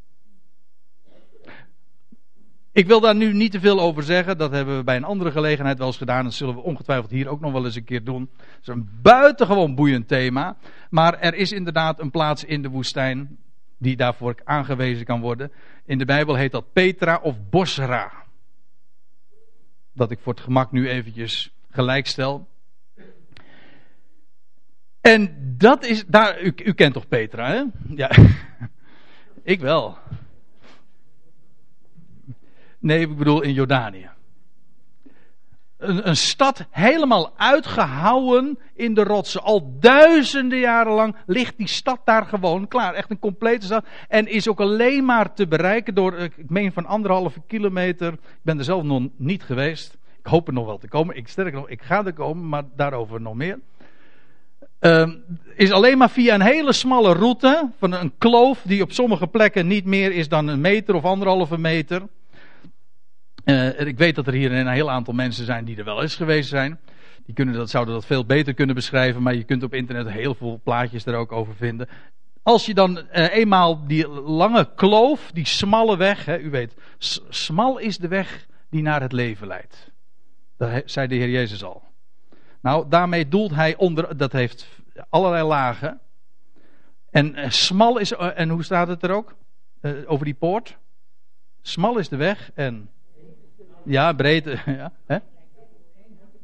[2.73, 4.39] Ik wil daar nu niet te veel over zeggen.
[4.39, 6.25] Dat hebben we bij een andere gelegenheid wel eens gedaan.
[6.25, 8.31] Dat zullen we ongetwijfeld hier ook nog wel eens een keer doen.
[8.37, 10.57] Het is een buitengewoon boeiend thema.
[10.91, 13.39] Maar er is inderdaad een plaats in de woestijn
[13.79, 15.53] die daarvoor aangewezen kan worden.
[15.85, 18.13] In de Bijbel heet dat Petra of Bosra.
[19.93, 22.49] Dat ik voor het gemak nu eventjes gelijkstel.
[25.03, 27.63] En dat is, daar, u, u kent toch Petra, hè?
[27.97, 28.11] Ja,
[29.43, 29.99] ik wel.
[32.79, 34.11] Nee, ik bedoel in Jordanië.
[35.77, 39.43] Een, een, stad helemaal uitgehouwen in de rotsen.
[39.43, 42.95] Al duizenden jaren lang ligt die stad daar gewoon klaar.
[42.95, 43.85] Echt een complete stad.
[44.09, 48.13] En is ook alleen maar te bereiken door, ik meen van anderhalve kilometer.
[48.13, 49.97] Ik ben er zelf nog niet geweest.
[50.19, 51.17] Ik hoop er nog wel te komen.
[51.17, 53.59] Ik sterk nog, ik ga er komen, maar daarover nog meer.
[54.83, 55.09] Uh,
[55.57, 59.67] is alleen maar via een hele smalle route, van een kloof die op sommige plekken
[59.67, 62.03] niet meer is dan een meter of anderhalve meter.
[63.45, 66.17] Uh, ik weet dat er hier een heel aantal mensen zijn die er wel eens
[66.17, 66.81] geweest zijn.
[67.25, 70.35] Die kunnen dat, zouden dat veel beter kunnen beschrijven, maar je kunt op internet heel
[70.35, 71.89] veel plaatjes er ook over vinden.
[72.43, 76.75] Als je dan uh, eenmaal die lange kloof, die smalle weg, hè, u weet,
[77.29, 79.91] smal is de weg die naar het leven leidt.
[80.57, 81.92] Dat zei de Heer Jezus al.
[82.63, 84.69] Nou, daarmee doelt hij onder, dat heeft
[85.09, 86.01] allerlei lagen.
[87.11, 89.35] En uh, smal is, uh, en hoe staat het er ook?
[89.81, 90.77] Uh, over die poort?
[91.63, 92.91] Smal is de weg en.
[93.85, 94.45] Ja, breed.
[94.67, 95.19] Ja, hè?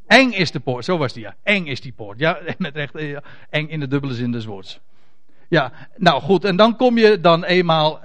[0.06, 1.36] Eng is de poort, zo was die ja.
[1.42, 2.18] Eng is die poort.
[2.18, 2.94] Ja, met recht.
[3.50, 4.80] Eng in de dubbele zin des woords.
[5.48, 8.00] Ja, nou goed, en dan kom je dan eenmaal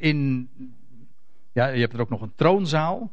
[0.00, 0.48] in.
[1.52, 3.10] Ja, je hebt er ook nog een troonzaal.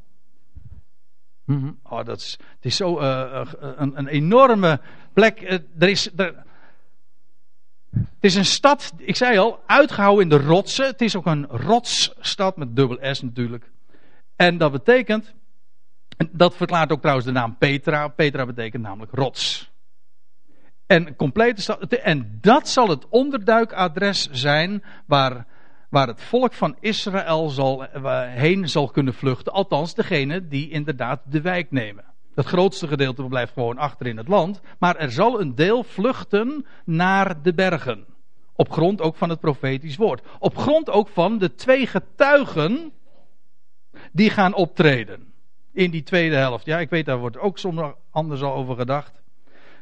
[1.57, 1.79] -hmm.
[1.83, 4.79] Oh, dat is, het is zo uh, een, een, enorme
[5.13, 5.41] plek.
[5.79, 6.35] er is, er,
[7.91, 10.85] het is een stad, ik zei al, uitgehouden in de rotsen.
[10.85, 13.71] Het is ook een rotsstad met dubbel S natuurlijk.
[14.35, 15.33] En dat betekent,
[16.31, 18.07] dat verklaart ook trouwens de naam Petra.
[18.07, 19.71] Petra betekent namelijk rots.
[20.85, 25.45] En complete stad, en dat zal het onderduikadres zijn waar,
[25.89, 27.85] waar het volk van Israël zal,
[28.27, 29.53] heen zal kunnen vluchten.
[29.53, 32.03] Althans, degene die inderdaad de wijk nemen.
[32.35, 34.61] Het grootste gedeelte blijft gewoon achter in het land.
[34.79, 38.05] Maar er zal een deel vluchten naar de bergen.
[38.55, 40.21] Op grond ook van het profetisch woord.
[40.39, 42.91] Op grond ook van de twee getuigen
[44.11, 45.33] die gaan optreden.
[45.73, 46.65] In die tweede helft.
[46.65, 49.21] Ja, ik weet, daar wordt ook soms anders al over gedacht.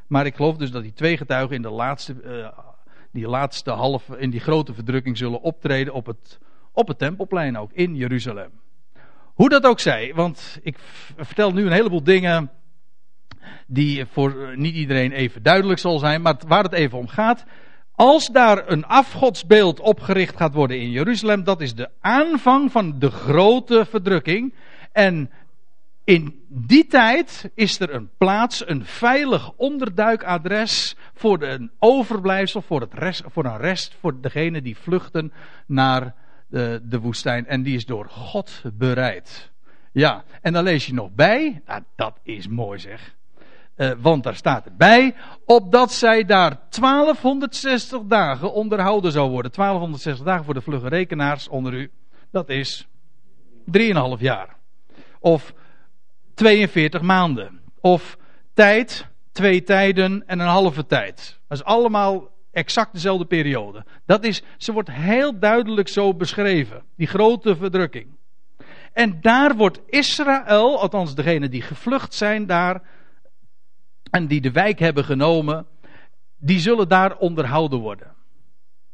[0.07, 2.47] Maar ik geloof dus dat die twee getuigen in de laatste, uh,
[3.11, 6.39] die laatste half, in die grote verdrukking zullen optreden op het,
[6.71, 8.51] op het tempelplein ook, in Jeruzalem.
[9.33, 10.77] Hoe dat ook zij, want ik
[11.17, 12.51] vertel nu een heleboel dingen
[13.67, 17.45] die voor niet iedereen even duidelijk zal zijn, maar waar het even om gaat.
[17.91, 23.09] Als daar een afgodsbeeld opgericht gaat worden in Jeruzalem, dat is de aanvang van de
[23.11, 24.53] grote verdrukking.
[24.91, 25.31] En
[26.07, 32.93] in die tijd is er een plaats, een veilig onderduikadres voor een overblijfsel, voor, het
[32.93, 35.33] rest, voor een rest, voor degene die vluchten
[35.65, 36.15] naar
[36.47, 37.47] de, de woestijn.
[37.47, 39.51] En die is door God bereid.
[39.91, 43.15] Ja, en dan lees je nog bij, nou, dat is mooi zeg.
[43.75, 45.15] Uh, want daar staat erbij,
[45.45, 49.51] opdat zij daar 1260 dagen onderhouden zou worden.
[49.51, 51.91] 1260 dagen voor de vlugge rekenaars onder u,
[52.31, 52.87] dat is
[53.65, 53.81] 3,5
[54.19, 54.55] jaar.
[55.19, 55.53] Of
[56.37, 57.59] 42 maanden.
[57.81, 58.17] Of
[58.53, 61.39] tijd, twee tijden en een halve tijd.
[61.47, 63.85] Dat is allemaal exact dezelfde periode.
[64.05, 66.83] Dat is, ze wordt heel duidelijk zo beschreven.
[66.95, 68.07] Die grote verdrukking.
[68.93, 72.81] En daar wordt Israël, althans degenen die gevlucht zijn daar
[74.11, 75.65] en die de wijk hebben genomen,
[76.37, 78.15] die zullen daar onderhouden worden.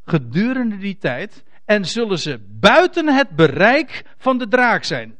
[0.06, 5.17] Gedurende die tijd en zullen ze buiten het bereik van de draak zijn.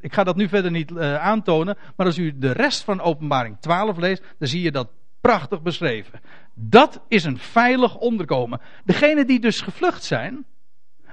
[0.00, 3.56] Ik ga dat nu verder niet uh, aantonen, maar als u de rest van Openbaring
[3.60, 4.88] 12 leest, dan zie je dat
[5.20, 6.20] prachtig beschreven.
[6.54, 8.60] Dat is een veilig onderkomen.
[8.84, 10.44] Degenen die dus gevlucht zijn,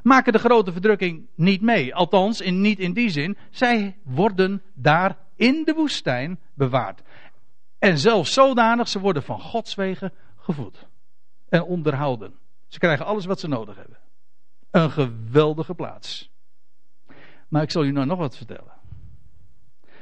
[0.04, 1.96] maken de grote verdrukking niet mee.
[1.96, 3.38] Althans, in, niet in die zin.
[3.50, 7.02] Zij worden daar in de woestijn bewaard.
[7.80, 10.88] En zelfs zodanig, ze worden van Gods wegen gevoed.
[11.50, 12.34] En onderhouden.
[12.68, 13.98] Ze krijgen alles wat ze nodig hebben.
[14.72, 16.31] Een geweldige plaats.
[17.52, 18.74] Maar ik zal u nou nog wat vertellen.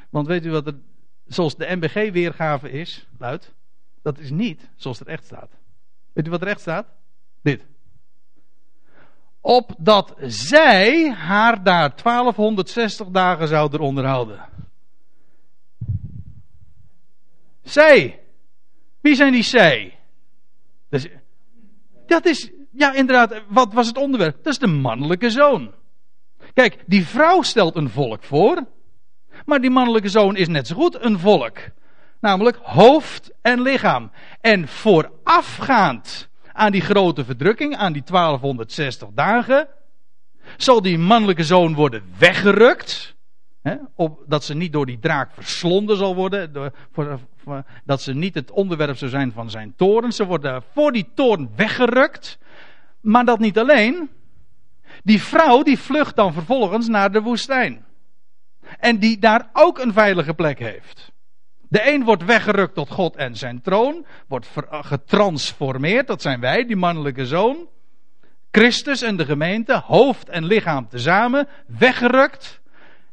[0.09, 0.75] Want weet u wat er,
[1.25, 3.53] zoals de MBG weergave is, luidt,
[4.01, 5.49] dat is niet zoals het echt staat.
[6.13, 6.87] Weet u wat er echt staat?
[7.41, 7.65] Dit.
[9.41, 14.49] Opdat zij haar daar 1260 dagen zouden onderhouden.
[17.61, 18.19] Zij.
[19.01, 19.99] Wie zijn die zij?
[20.89, 21.09] Dat is,
[22.05, 24.35] dat is, ja inderdaad, wat was het onderwerp?
[24.43, 25.77] Dat is de mannelijke zoon.
[26.53, 28.65] Kijk, die vrouw stelt een volk voor.
[29.45, 31.57] Maar die mannelijke zoon is net zo goed een volk.
[32.19, 34.11] Namelijk hoofd en lichaam.
[34.41, 39.67] En voorafgaand aan die grote verdrukking, aan die 1260 dagen,
[40.57, 43.15] zal die mannelijke zoon worden weggerukt.
[43.61, 46.53] Hè, op, dat ze niet door die draak verslonden zal worden.
[46.53, 50.11] Door, voor, dat ze niet het onderwerp zou zijn van zijn toren.
[50.11, 52.39] Ze worden voor die toren weggerukt.
[53.01, 54.09] Maar dat niet alleen.
[55.03, 57.85] Die vrouw die vlucht dan vervolgens naar de woestijn.
[58.79, 61.11] En die daar ook een veilige plek heeft.
[61.69, 66.75] De een wordt weggerukt tot God en zijn troon, wordt getransformeerd, dat zijn wij, die
[66.75, 67.67] mannelijke zoon.
[68.51, 72.61] Christus en de gemeente, hoofd en lichaam tezamen, weggerukt.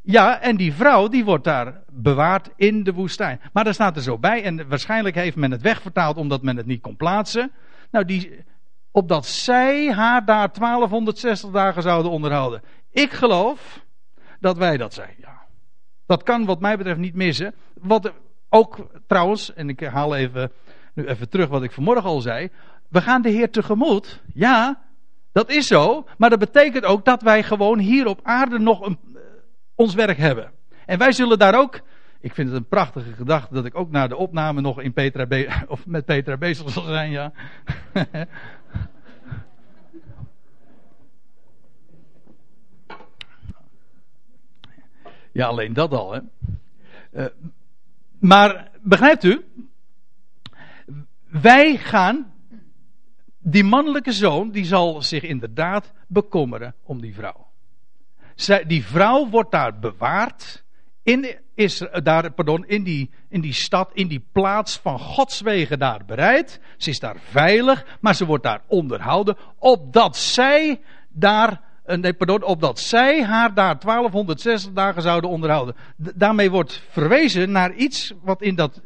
[0.01, 3.41] Ja, en die vrouw die wordt daar bewaard in de woestijn.
[3.53, 6.65] Maar daar staat er zo bij, en waarschijnlijk heeft men het wegvertaald omdat men het
[6.65, 7.51] niet kon plaatsen.
[7.91, 8.45] Nou, die,
[8.97, 12.61] opdat zij haar daar 1260 dagen zouden onderhouden.
[12.91, 13.85] Ik geloof
[14.39, 15.41] dat wij dat zijn, ja.
[16.05, 17.55] Dat kan wat mij betreft niet missen.
[17.73, 18.13] Wat
[18.49, 20.51] ook trouwens, en ik haal even,
[20.93, 22.49] nu even terug wat ik vanmorgen al zei.
[22.89, 24.21] We gaan de Heer tegemoet.
[24.33, 24.81] Ja,
[25.31, 26.07] dat is zo.
[26.17, 29.19] Maar dat betekent ook dat wij gewoon hier op aarde nog een, uh,
[29.75, 30.51] ons werk hebben.
[30.85, 31.81] En wij zullen daar ook.
[32.19, 35.25] Ik vind het een prachtige gedachte dat ik ook na de opname nog in Petra
[35.25, 37.31] Be of met Petra bezig zal zijn, ja.
[45.37, 46.19] Ja, alleen dat al, hè.
[47.11, 47.25] Uh,
[48.19, 49.45] maar begrijpt u?
[51.27, 52.33] Wij gaan,
[53.37, 57.47] die mannelijke zoon, die zal zich inderdaad bekommeren om die vrouw.
[58.35, 60.63] Zij, die vrouw wordt daar bewaard
[61.03, 65.79] in, is daar, pardon, in, die, in die stad, in die plaats van Gods wegen
[65.79, 66.59] daar bereid.
[66.77, 71.57] Ze is daar veilig, maar ze wordt daar onderhouden, opdat zij daar, eh,
[71.95, 75.75] nee, pardon, opdat zij haar daar 1260 dagen zouden onderhouden.
[75.97, 78.81] daarmee wordt verwezen naar iets wat in, dat,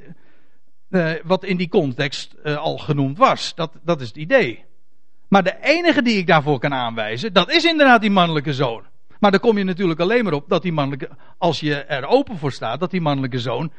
[0.90, 3.56] uh, wat in die context uh, al genoemd was.
[3.56, 4.66] Dat, dat is het idee.
[5.28, 8.84] Maar de enige die ik daarvoor kan aanwijzen, dat is inderdaad die mannelijke zoon.
[9.20, 12.38] Maar dan kom je natuurlijk alleen maar op dat die mannelijke, als je er open
[12.38, 13.72] voor staat, dat die mannelijke zoon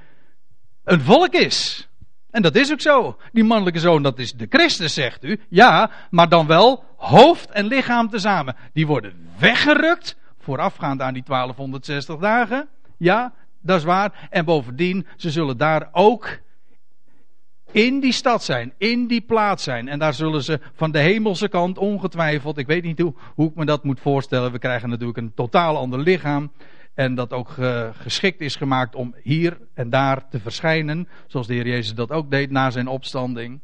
[0.84, 1.88] een volk is.
[2.32, 3.16] En dat is ook zo.
[3.32, 5.40] Die mannelijke zoon, dat is de Christus, zegt u.
[5.48, 8.56] Ja, maar dan wel hoofd en lichaam tezamen.
[8.72, 12.68] Die worden weggerukt, voorafgaand aan die 1260 dagen.
[12.96, 14.28] Ja, dat is waar.
[14.30, 16.40] En bovendien, ze zullen daar ook
[17.72, 19.88] in die stad zijn, in die plaats zijn.
[19.88, 23.64] En daar zullen ze van de hemelse kant ongetwijfeld, ik weet niet hoe, ik me
[23.64, 24.52] dat moet voorstellen.
[24.52, 26.52] We krijgen natuurlijk een totaal ander lichaam.
[26.94, 27.50] En dat ook
[27.92, 31.08] geschikt is gemaakt om hier en daar te verschijnen.
[31.26, 33.60] Zoals de Heer Jezus dat ook deed na zijn opstanding.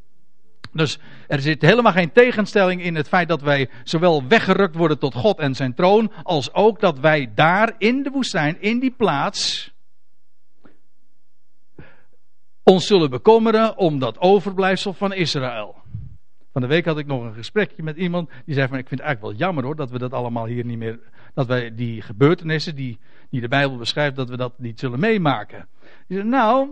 [0.72, 5.14] Dus er zit helemaal geen tegenstelling in het feit dat wij zowel weggerukt worden tot
[5.14, 6.12] God en zijn troon.
[6.22, 9.70] Als ook dat wij daar in de woestijn, in die plaats
[12.62, 15.76] ons zullen bekommeren om dat overblijfsel van Israël.
[16.52, 19.00] Van de week had ik nog een gesprekje met iemand die zei van ik vind
[19.00, 21.00] het eigenlijk wel jammer hoor dat we dat allemaal hier niet meer,
[21.34, 22.98] dat wij die gebeurtenissen die,
[23.30, 25.68] die de Bijbel beschrijft, dat we dat niet zullen meemaken.
[26.06, 26.68] Nou,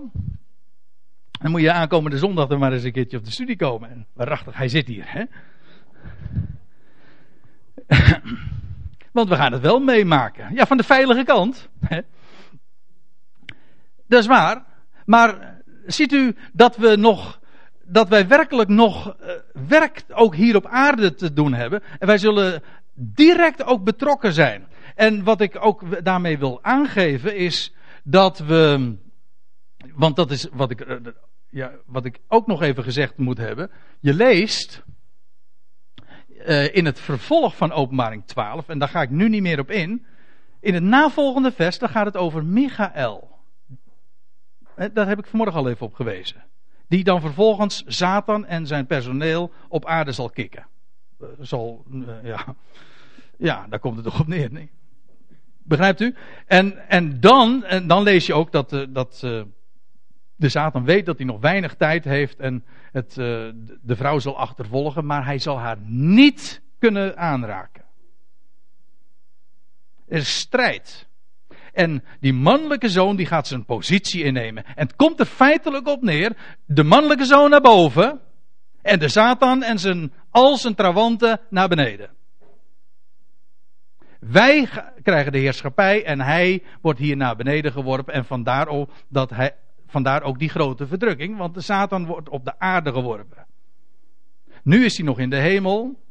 [1.31, 3.91] dan moet je aankomende zondag er maar eens een keertje op de studie komen.
[3.91, 5.25] En waarachtig, hij zit hier hè.
[9.13, 10.55] Want we gaan het wel meemaken.
[10.55, 11.69] Ja, van de veilige kant.
[11.81, 12.01] Hè?
[14.07, 14.65] Dat is waar.
[15.05, 17.41] Maar ziet u dat we nog,
[17.85, 19.31] dat wij werkelijk nog uh,
[19.69, 21.83] werk ook hier op aarde te doen hebben.
[21.99, 22.63] En wij zullen
[22.95, 24.67] direct ook betrokken zijn.
[24.97, 28.95] En wat ik ook daarmee wil aangeven is dat we,
[29.95, 30.97] want dat is wat ik, uh,
[31.51, 33.71] ja, wat ik ook nog even gezegd moet hebben.
[34.01, 34.85] Je leest
[36.47, 39.71] uh, in het vervolg van Openbaring 12, en daar ga ik nu niet meer op
[39.71, 40.07] in.
[40.61, 43.39] In het navolgende vers, daar gaat het over Michael.
[44.93, 46.45] Daar heb ik vanmorgen al even op gewezen.
[46.89, 50.67] Die dan vervolgens Satan en zijn personeel op aarde zal kicken.
[51.21, 51.85] Eh, zal,
[52.23, 52.55] ja.
[53.39, 54.53] ja, daar komt het toch op neer.
[54.53, 54.71] Nee.
[55.67, 56.15] Begrijpt u?
[56.47, 59.43] En, en, dan, en dan lees je ook dat, uh, dat uh,
[60.37, 65.07] de Satan weet dat hij nog weinig tijd heeft en het, de vrouw zal achtervolgen,
[65.07, 67.85] maar hij zal haar niet kunnen aanraken.
[70.09, 71.09] Er is strijd.
[71.73, 74.65] En die mannelijke zoon die gaat zijn positie innemen.
[74.65, 76.37] En het komt er feitelijk op neer.
[76.67, 78.21] De mannelijke zoon naar boven.
[78.83, 82.11] En de Satan en zijn, al zijn trawanten naar beneden.
[84.21, 84.69] Wij
[85.03, 88.15] krijgen de heerschappij en hij wordt hier naar beneden geworpen.
[88.15, 91.37] En vandaar ook, dat hij, vandaar ook die grote verdrukking.
[91.37, 93.47] Want de Satan wordt op de aarde geworpen.
[94.63, 96.05] Nu is hij nog in de hemel.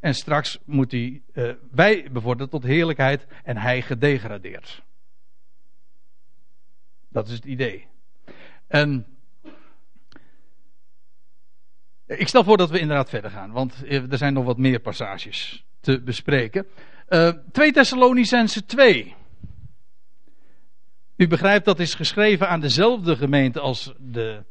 [0.00, 4.82] En straks moet hij, uh, wij bevorderen tot heerlijkheid en hij gedegradeerd.
[7.08, 7.86] Dat is het idee.
[8.66, 9.06] En
[12.06, 15.64] ik stel voor dat we inderdaad verder gaan, want er zijn nog wat meer passages
[15.82, 16.66] te bespreken.
[17.08, 19.14] Uh, 2 Thessalonicense 2.
[21.16, 24.44] U begrijpt dat is geschreven aan dezelfde gemeente als de,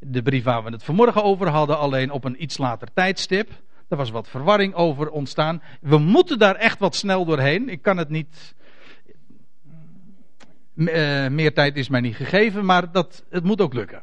[0.00, 3.50] de brief waar we het vanmorgen over hadden, alleen op een iets later tijdstip.
[3.88, 5.62] Er was wat verwarring over ontstaan.
[5.80, 7.68] We moeten daar echt wat snel doorheen.
[7.68, 8.54] Ik kan het niet.
[10.74, 14.02] Uh, meer tijd is mij niet gegeven, maar dat, het moet ook lukken.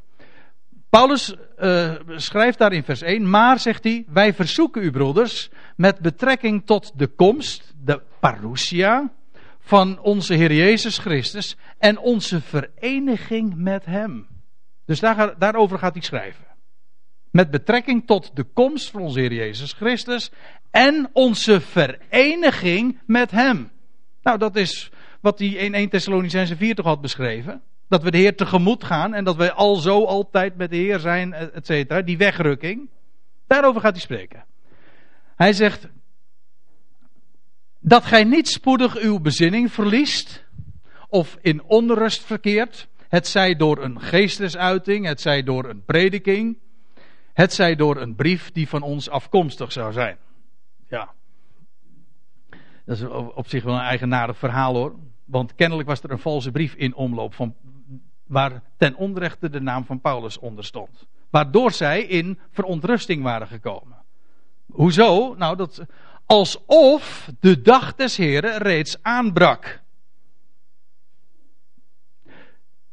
[0.91, 5.99] Paulus uh, schrijft daar in vers 1, maar zegt hij, wij verzoeken u broeders, met
[5.99, 9.11] betrekking tot de komst, de parousia,
[9.59, 14.27] van onze Heer Jezus Christus en onze vereniging met Hem.
[14.85, 16.45] Dus daar, daarover gaat hij schrijven.
[17.29, 20.31] Met betrekking tot de komst van onze Heer Jezus Christus
[20.71, 23.71] en onze vereniging met Hem.
[24.21, 27.61] Nou, dat is wat hij in 1 Thessalonicense 4 toch had beschreven.
[27.91, 30.99] Dat we de Heer tegemoet gaan en dat wij al zo altijd met de Heer
[30.99, 32.01] zijn, et cetera.
[32.01, 32.89] Die wegrukking.
[33.47, 34.45] Daarover gaat hij spreken.
[35.35, 35.87] Hij zegt,
[37.79, 40.45] dat gij niet spoedig uw bezinning verliest,
[41.07, 46.57] of in onrust verkeert, het zij door een geestesuiting, het zij door een prediking,
[47.33, 50.17] het zij door een brief die van ons afkomstig zou zijn.
[50.87, 51.13] Ja.
[52.85, 53.03] Dat is
[53.35, 54.95] op zich wel een eigenaardig verhaal hoor.
[55.25, 57.55] Want kennelijk was er een valse brief in omloop van,
[58.31, 61.07] waar ten onrechte de naam van Paulus onder stond.
[61.29, 63.97] Waardoor zij in verontrusting waren gekomen.
[64.71, 65.35] Hoezo?
[65.37, 65.81] Nou, dat,
[66.25, 69.81] alsof de dag des Heren reeds aanbrak.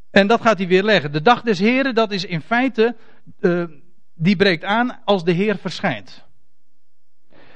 [0.09, 1.11] En dat gaat hij weer leggen.
[1.11, 2.95] De dag des Heren, dat is in feite,
[3.39, 3.63] uh,
[4.13, 6.25] die breekt aan als de Heer verschijnt.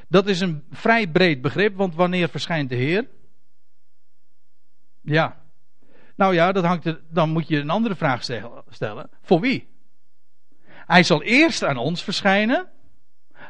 [0.08, 3.08] Dat is een vrij breed begrip, want wanneer verschijnt de Heer?
[5.02, 5.43] Ja.
[6.16, 8.24] Nou ja, dat hangt dan moet je een andere vraag
[8.70, 9.10] stellen.
[9.22, 9.68] Voor wie?
[10.86, 12.68] Hij zal eerst aan ons verschijnen,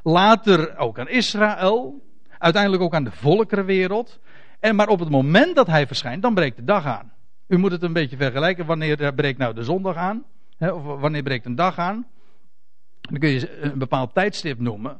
[0.03, 2.01] later ook aan Israël,
[2.37, 4.19] uiteindelijk ook aan de volkerenwereld.
[4.59, 7.11] En maar op het moment dat hij verschijnt, dan breekt de dag aan.
[7.47, 8.65] U moet het een beetje vergelijken.
[8.65, 10.23] Wanneer breekt nou de zondag aan?
[10.59, 12.05] Of wanneer breekt een dag aan?
[13.01, 14.99] Dan kun je een bepaald tijdstip noemen.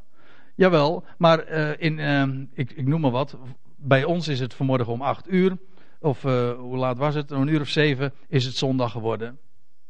[0.56, 3.38] Jawel, maar uh, in, uh, ik, ik, noem maar wat.
[3.76, 5.58] Bij ons is het vanmorgen om 8 uur.
[6.04, 7.32] Of uh, hoe laat was het?
[7.32, 9.40] Een uur of zeven is het zondag geworden.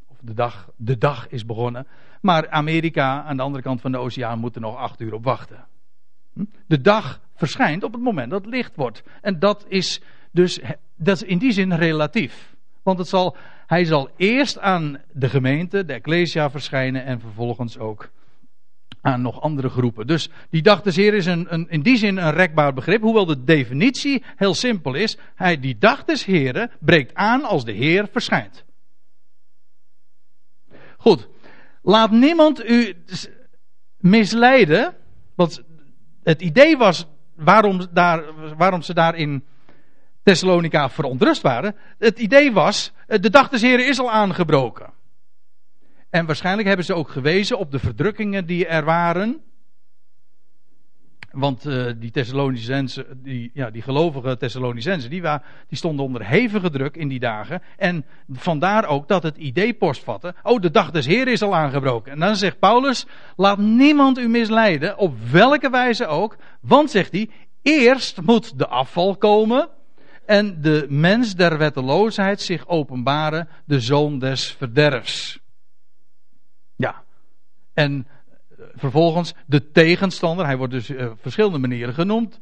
[0.07, 1.87] Of de dag, de dag is begonnen.
[2.21, 5.23] Maar Amerika aan de andere kant van de oceaan moet er nog 8 uur op
[5.23, 5.65] wachten.
[6.33, 6.43] Hm?
[6.67, 9.03] De dag verschijnt op het moment dat het licht wordt.
[9.21, 10.01] En dat is
[10.31, 10.59] dus
[10.95, 12.55] dat is in die zin relatief.
[12.83, 13.35] Want het zal,
[13.67, 18.09] hij zal eerst aan de gemeente, de Ecclesia, verschijnen en vervolgens ook
[19.03, 20.07] aan nog andere groepen.
[20.07, 23.25] Dus die dag des Heer is een, een, in die zin een rekbaar begrip, hoewel
[23.25, 25.17] de definitie heel simpel is.
[25.35, 28.65] Hij, die dag des Heren breekt aan als de Heer verschijnt.
[30.97, 31.27] Goed,
[31.81, 32.95] laat niemand u
[33.97, 34.95] misleiden,
[35.35, 35.63] want
[36.23, 38.23] het idee was waarom, daar,
[38.57, 39.43] waarom ze daar in
[40.23, 41.75] Thessalonica verontrust waren.
[41.97, 44.93] Het idee was, de dag des Heren is al aangebroken.
[46.13, 49.41] En waarschijnlijk hebben ze ook gewezen op de verdrukkingen die er waren.
[51.31, 52.11] Want uh, die
[53.23, 55.21] die, ja, die gelovige Thessalonicensen, die,
[55.67, 57.61] die stonden onder hevige druk in die dagen.
[57.77, 60.35] En vandaar ook dat het idee postvatte.
[60.43, 62.11] Oh, de dag des Heeren is al aangebroken.
[62.11, 63.05] En dan zegt Paulus,
[63.35, 66.37] laat niemand u misleiden, op welke wijze ook.
[66.61, 67.29] Want, zegt hij,
[67.61, 69.69] eerst moet de afval komen.
[70.25, 75.42] En de mens der wetteloosheid zich openbaren, de zoon des verderfs.
[77.73, 78.07] En
[78.49, 82.39] eh, vervolgens de tegenstander, hij wordt dus op uh, verschillende manieren genoemd.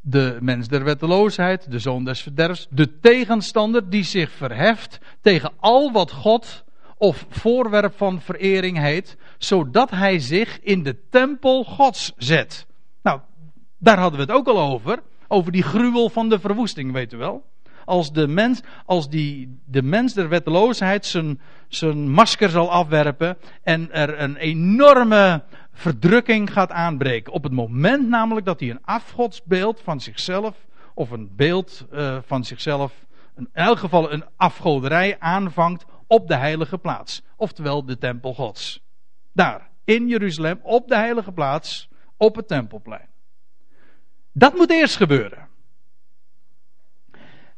[0.00, 2.66] De mens der wetteloosheid, de zoon des verderfs.
[2.70, 6.64] De tegenstander die zich verheft tegen al wat God
[6.96, 12.66] of voorwerp van verering heet, zodat hij zich in de tempel Gods zet.
[13.02, 13.20] Nou,
[13.78, 15.02] daar hadden we het ook al over.
[15.28, 17.44] Over die gruwel van de verwoesting, weet u wel
[17.84, 23.92] als de mens, als die, de mens der wetteloosheid zijn, zijn masker zal afwerpen en
[23.92, 27.32] er een enorme verdrukking gaat aanbreken.
[27.32, 30.56] Op het moment namelijk dat hij een afgodsbeeld van zichzelf,
[30.94, 32.92] of een beeld uh, van zichzelf,
[33.36, 37.22] in elk geval een afgoderij aanvangt op de heilige plaats.
[37.36, 38.82] Oftewel de tempel gods.
[39.32, 43.08] Daar, in Jeruzalem, op de heilige plaats, op het tempelplein.
[44.32, 45.43] Dat moet eerst gebeuren.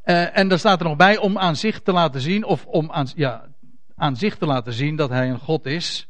[0.06, 2.90] Uh, en daar staat er nog bij om aan zich te laten zien, of om
[2.90, 3.48] aan, ja,
[3.96, 6.08] aan zich te laten zien dat hij een God is.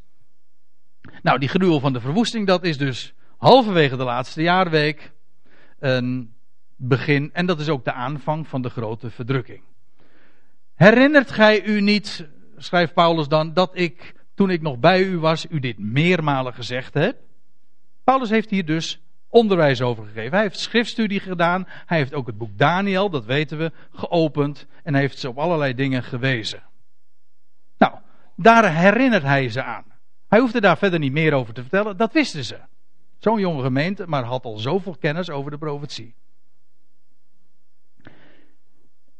[1.22, 5.12] Nou, die gruwel van de verwoesting, dat is dus halverwege de laatste jaarweek
[5.78, 6.34] een
[6.76, 7.30] begin.
[7.32, 9.62] En dat is ook de aanvang van de grote verdrukking.
[10.74, 15.46] Herinnert gij u niet, schrijft Paulus dan, dat ik, toen ik nog bij u was,
[15.50, 17.16] u dit meermalen gezegd heb?
[18.04, 20.32] Paulus heeft hier dus onderwijs over gegeven.
[20.32, 21.66] Hij heeft schriftstudie gedaan.
[21.86, 24.66] Hij heeft ook het boek Daniel, dat weten we, geopend.
[24.82, 26.62] En heeft ze op allerlei dingen gewezen.
[27.78, 27.92] Nou,
[28.36, 29.84] daar herinnert hij ze aan.
[30.28, 31.96] Hij hoefde daar verder niet meer over te vertellen.
[31.96, 32.58] Dat wisten ze.
[33.18, 36.14] Zo'n jonge gemeente, maar had al zoveel kennis over de profetie.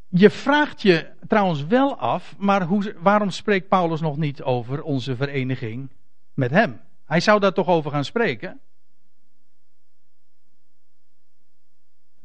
[0.08, 5.16] Je vraagt je trouwens wel af, maar hoe, waarom spreekt Paulus nog niet over onze
[5.16, 5.90] vereniging
[6.34, 6.80] met hem?
[7.04, 8.60] Hij zou daar toch over gaan spreken?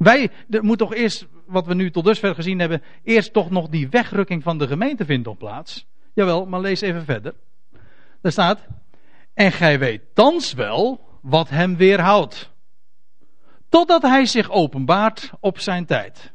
[0.02, 3.70] Wij, er moet toch eerst, wat we nu tot dusver gezien hebben, eerst toch nog
[3.70, 5.88] die wegrukking van de gemeente vindt plaats.
[6.14, 7.34] Jawel, maar lees even verder.
[8.22, 8.68] Daar staat,
[9.34, 12.52] en gij weet thans wel wat hem weerhoudt.
[13.70, 16.34] Totdat hij zich openbaart op zijn tijd.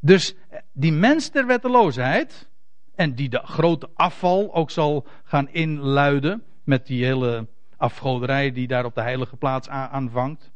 [0.00, 0.34] Dus
[0.72, 2.48] die mens der wetteloosheid,
[2.94, 8.84] en die de grote afval ook zal gaan inluiden, met die hele afgoderij die daar
[8.84, 10.50] op de heilige plaats aanvangt.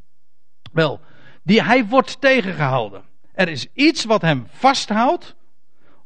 [0.73, 1.01] Wel,
[1.43, 3.03] die, hij wordt tegengehouden.
[3.33, 5.35] Er is iets wat hem vasthoudt,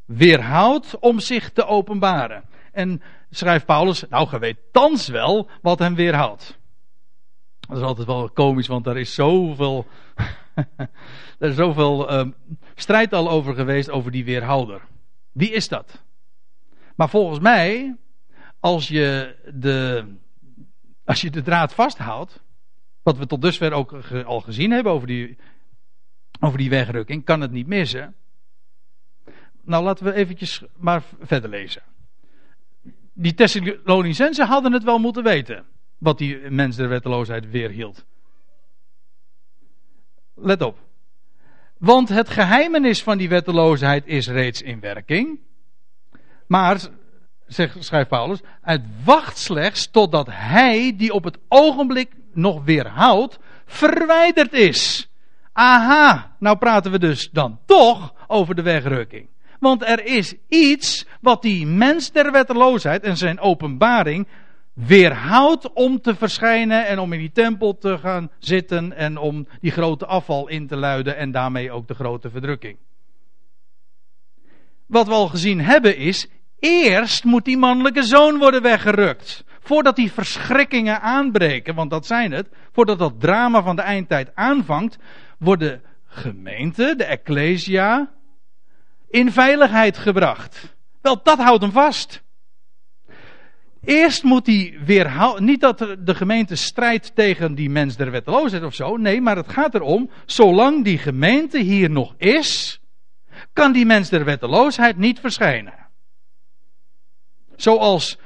[0.05, 2.45] weerhoudt om zich te openbaren.
[2.73, 6.59] En schrijft Paulus, nou ge weet thans wel wat hem weerhoudt.
[7.61, 9.87] Dat is altijd wel komisch, want er is zoveel
[11.39, 12.33] er is zoveel uh,
[12.75, 14.83] strijd al over geweest over die weerhouder.
[15.33, 16.03] Wie is dat?
[16.95, 17.97] Maar volgens mij,
[18.61, 20.05] als je de,
[21.05, 22.43] als je de draad vasthoudt,
[23.07, 23.93] wat we tot dusver ook
[24.25, 25.37] al gezien hebben over die,
[26.41, 28.15] over die wegrukking, kan het niet missen.
[29.63, 31.83] Nou, laten we eventjes maar verder lezen.
[33.13, 35.65] Die Thessalonicenzen hadden het wel moeten weten,
[35.99, 38.05] wat die mens der wetteloosheid weerhield.
[40.35, 40.79] Let op.
[41.79, 45.41] Want het geheimenis van die wetteloosheid is reeds in werking.
[46.47, 46.81] Maar,
[47.47, 54.53] zegt, schrijft Paulus, het wacht slechts totdat hij die op het ogenblik nog weerhoudt, verwijderd
[54.53, 55.11] is.
[55.53, 59.29] Aha, nou praten we dus dan toch over de wegrukking.
[59.61, 64.27] Want er is iets wat die mens der wetteloosheid en zijn openbaring
[64.73, 69.71] weerhoudt om te verschijnen en om in die tempel te gaan zitten en om die
[69.71, 72.77] grote afval in te luiden en daarmee ook de grote verdrukking.
[74.87, 76.29] Wat we al gezien hebben is,
[76.59, 79.45] eerst moet die mannelijke zoon worden weggerukt.
[79.67, 84.99] Voordat die verschrikkingen aanbreken, want dat zijn het, voordat dat drama van de eindtijd aanvangt,
[85.39, 88.13] wordt de gemeente, de ecclesia,
[89.09, 90.77] in veiligheid gebracht.
[91.01, 92.23] Wel, dat houdt hem vast.
[93.85, 95.45] Eerst moet hij weerhouden.
[95.45, 98.97] Niet dat de gemeente strijdt tegen die mens der wetteloosheid of zo.
[98.97, 100.11] Nee, maar het gaat erom.
[100.27, 102.81] Zolang die gemeente hier nog is.
[103.53, 105.75] kan die mens der wetteloosheid niet verschijnen.
[107.57, 108.19] Zoals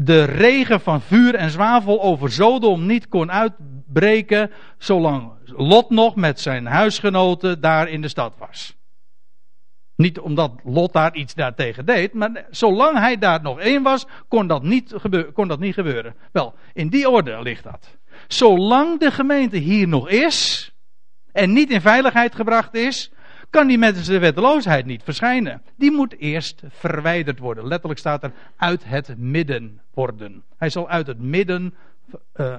[0.00, 4.50] de regen van vuur en zwavel over Sodom niet kon uitbreken.
[4.78, 8.76] zolang Lot nog met zijn huisgenoten daar in de stad was.
[9.96, 14.46] Niet omdat Lot daar iets daartegen deed, maar zolang hij daar nog één was, kon
[14.46, 14.94] dat, niet
[15.32, 16.14] kon dat niet gebeuren.
[16.32, 17.96] Wel, in die orde ligt dat.
[18.28, 20.70] Zolang de gemeente hier nog is
[21.32, 23.12] en niet in veiligheid gebracht is,
[23.50, 25.62] kan die met de wetteloosheid niet verschijnen.
[25.76, 27.66] Die moet eerst verwijderd worden.
[27.66, 30.42] Letterlijk staat er uit het midden worden.
[30.56, 31.74] Hij zal uit het midden
[32.36, 32.54] uh,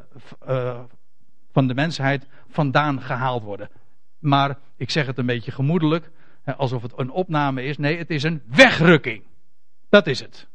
[0.48, 0.80] uh,
[1.52, 3.70] van de mensheid vandaan gehaald worden.
[4.20, 6.12] Maar ik zeg het een beetje gemoedelijk
[6.58, 7.78] alsof het een opname is.
[7.78, 9.24] Nee, het is een wegrukking.
[9.90, 10.48] Dat is het.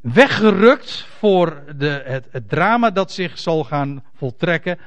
[0.00, 4.78] Weggerukt voor de, het, het drama dat zich zal gaan voltrekken.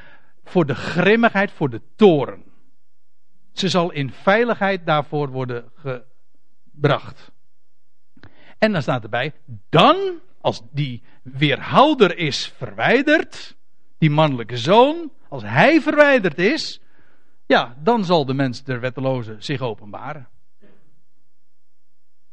[0.44, 2.44] Voor de grimmigheid, voor de toren.
[3.58, 7.32] Ze zal in veiligheid daarvoor worden gebracht.
[8.58, 9.34] En dan staat erbij,
[9.70, 13.56] dan, als die weerhouder is verwijderd,
[13.98, 16.82] die mannelijke zoon, als hij verwijderd is,
[17.46, 20.28] ja, dan zal de mens der wetteloze zich openbaren.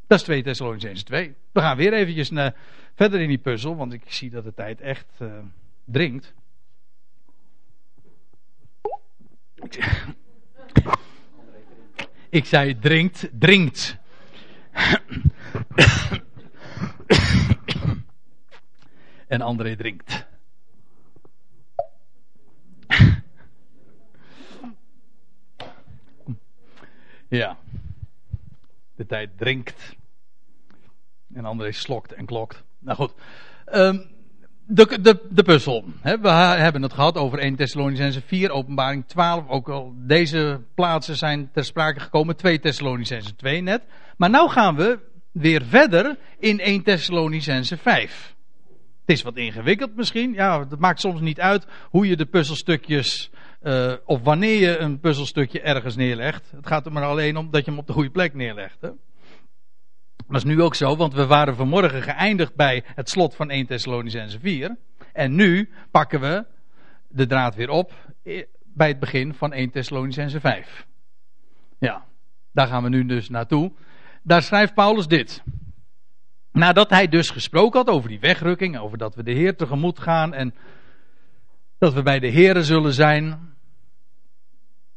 [0.07, 1.35] Dat is 2 Thessalonicenzen 2.
[1.53, 2.55] We gaan weer eventjes naar,
[2.95, 5.39] verder in die puzzel, want ik zie dat de tijd echt uh,
[5.85, 6.35] dringt.
[12.35, 13.97] Ik zei drinkt, drinkt.
[19.26, 20.26] en André drinkt.
[27.28, 27.59] Ja.
[28.95, 29.97] De tijd drinkt.
[31.35, 32.64] En André slokt en klokt.
[32.78, 33.12] Nou goed.
[33.72, 34.14] Um,
[34.67, 35.85] de, de, de puzzel.
[36.03, 39.49] we hebben het gehad over 1 Thessalonicense 4, openbaring 12.
[39.49, 42.37] Ook al deze plaatsen zijn ter sprake gekomen.
[42.37, 43.83] 2 Thessalonicense 2 net.
[44.17, 44.99] Maar nu gaan we
[45.33, 48.35] weer verder in 1 Thessalonicense 5.
[49.07, 50.33] Het is wat ingewikkeld misschien.
[50.33, 53.31] Ja, het maakt soms niet uit hoe je de puzzelstukjes
[53.62, 56.51] uh, of wanneer je een puzzelstukje ergens neerlegt.
[56.57, 58.81] Het gaat er maar alleen om dat je hem op de goede plek neerlegt.
[58.81, 58.89] Hè?
[60.27, 63.66] Dat is nu ook zo, want we waren vanmorgen geëindigd bij het slot van 1
[63.66, 64.77] Thessalonicense 4.
[65.12, 66.45] En nu pakken we
[67.09, 67.93] de draad weer op
[68.62, 70.87] bij het begin van 1 Thessalonicense 5.
[71.79, 72.05] Ja,
[72.53, 73.72] daar gaan we nu dus naartoe.
[74.22, 75.43] Daar schrijft Paulus dit.
[76.53, 80.35] Nadat hij dus gesproken had over die wegrukking, over dat we de Heer tegemoet gaan
[80.35, 80.55] en
[81.79, 83.53] dat we bij de Heer zullen zijn,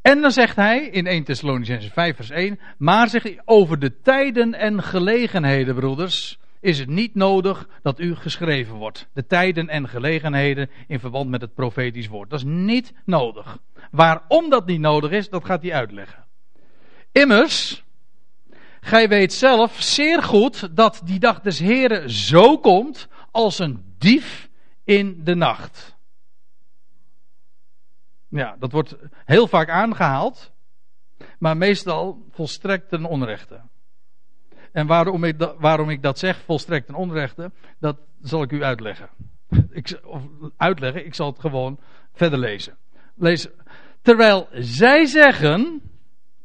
[0.08, 4.54] en dan zegt hij in 1 Thessalonicense 5 vers 1, maar hij, over de tijden
[4.54, 9.08] en gelegenheden, broeders, is het niet nodig dat u geschreven wordt.
[9.14, 12.30] De tijden en gelegenheden in verband met het profetisch woord.
[12.30, 13.58] Dat is niet nodig.
[13.92, 16.26] Waarom dat niet nodig is, dat gaat hij uitleggen.
[17.12, 17.84] Immers,
[18.82, 24.50] gij weet zelf zeer goed dat die dag des Heren zo komt als een dief
[24.84, 25.97] in de nacht.
[28.30, 30.52] Ja, dat wordt heel vaak aangehaald,
[31.40, 33.62] maar meestal volstrekt ten onrechte.
[34.72, 38.64] En waarom ik, dat, waarom ik dat zeg, volstrekt ten onrechte, dat zal ik u
[38.64, 39.10] uitleggen.
[39.70, 40.22] Ik, of
[40.58, 41.80] uitleggen, ik zal het gewoon
[42.14, 42.78] verder lezen.
[43.16, 43.48] Lees,
[44.02, 45.82] terwijl zij zeggen,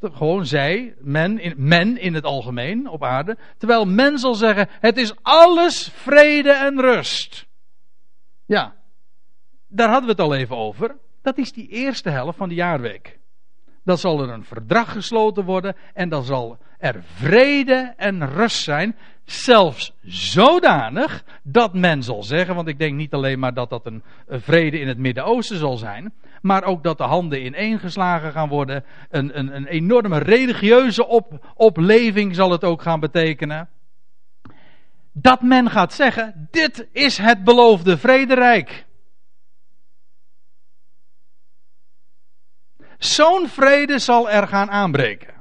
[0.00, 5.14] gewoon zij, men men in het algemeen op aarde, terwijl men zal zeggen, het is
[5.22, 7.46] alles vrede en rust.
[8.46, 8.74] Ja,
[9.68, 10.96] daar hadden we het al even over.
[11.22, 13.18] Dat is die eerste helft van de jaarweek.
[13.84, 18.96] Dan zal er een verdrag gesloten worden en dan zal er vrede en rust zijn.
[19.24, 24.02] Zelfs zodanig dat men zal zeggen, want ik denk niet alleen maar dat dat een,
[24.28, 28.84] vrede in het Midden-Oosten zal zijn, maar ook dat de handen ineengeslagen gaan worden.
[29.10, 33.68] Een, een, een enorme religieuze op, opleving zal het ook gaan betekenen.
[35.12, 38.86] Dat men gaat zeggen, dit is het beloofde vrederijk.
[43.04, 45.34] Zo'n vrede zal er gaan aanbreken.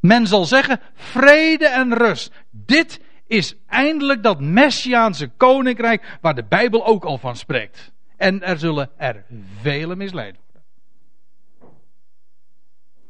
[0.00, 2.32] Men zal zeggen vrede en rust.
[2.50, 7.92] Dit is eindelijk dat Messiaanse koninkrijk waar de Bijbel ook al van spreekt.
[8.16, 9.24] En er zullen er
[9.60, 10.62] vele misleid worden.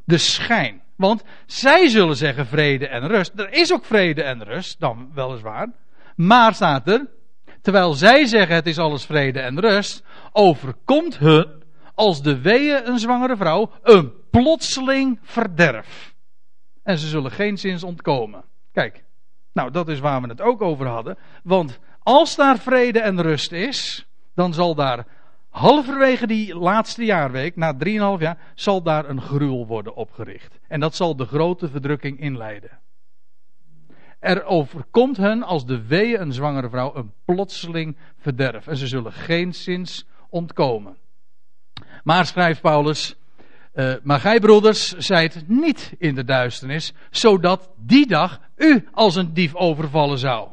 [0.05, 0.83] De schijn.
[0.97, 3.33] Want zij zullen zeggen vrede en rust.
[3.37, 5.73] Er is ook vrede en rust, dan weliswaar.
[6.17, 7.07] Maar staat er,
[7.63, 11.65] terwijl zij zeggen het is alles vrede en rust, overkomt hun
[11.97, 16.15] als de weeën een zwangere vrouw een plotseling verderf.
[16.83, 18.45] En ze zullen geen zins ontkomen.
[18.73, 19.05] Kijk,
[19.53, 21.19] nou dat is waar we het ook over hadden.
[21.43, 25.07] Want als daar vrede en rust is, dan zal daar
[25.49, 27.81] halverwege die laatste jaarweek, na 3,5
[28.19, 30.59] jaar, zal daar een gruwel worden opgericht.
[30.69, 32.79] En dat zal de grote verdrukking inleiden.
[34.19, 38.67] Er overkomt hen als de weeën een zwangere vrouw een plotseling verderf.
[38.67, 40.97] En ze zullen geen zins ontkomen.
[42.07, 43.17] Maar schrijft Paulus,
[43.75, 49.33] uh, maar gij broeders zijt niet in de duisternis, zodat die dag u als een
[49.33, 50.49] dief overvallen zou.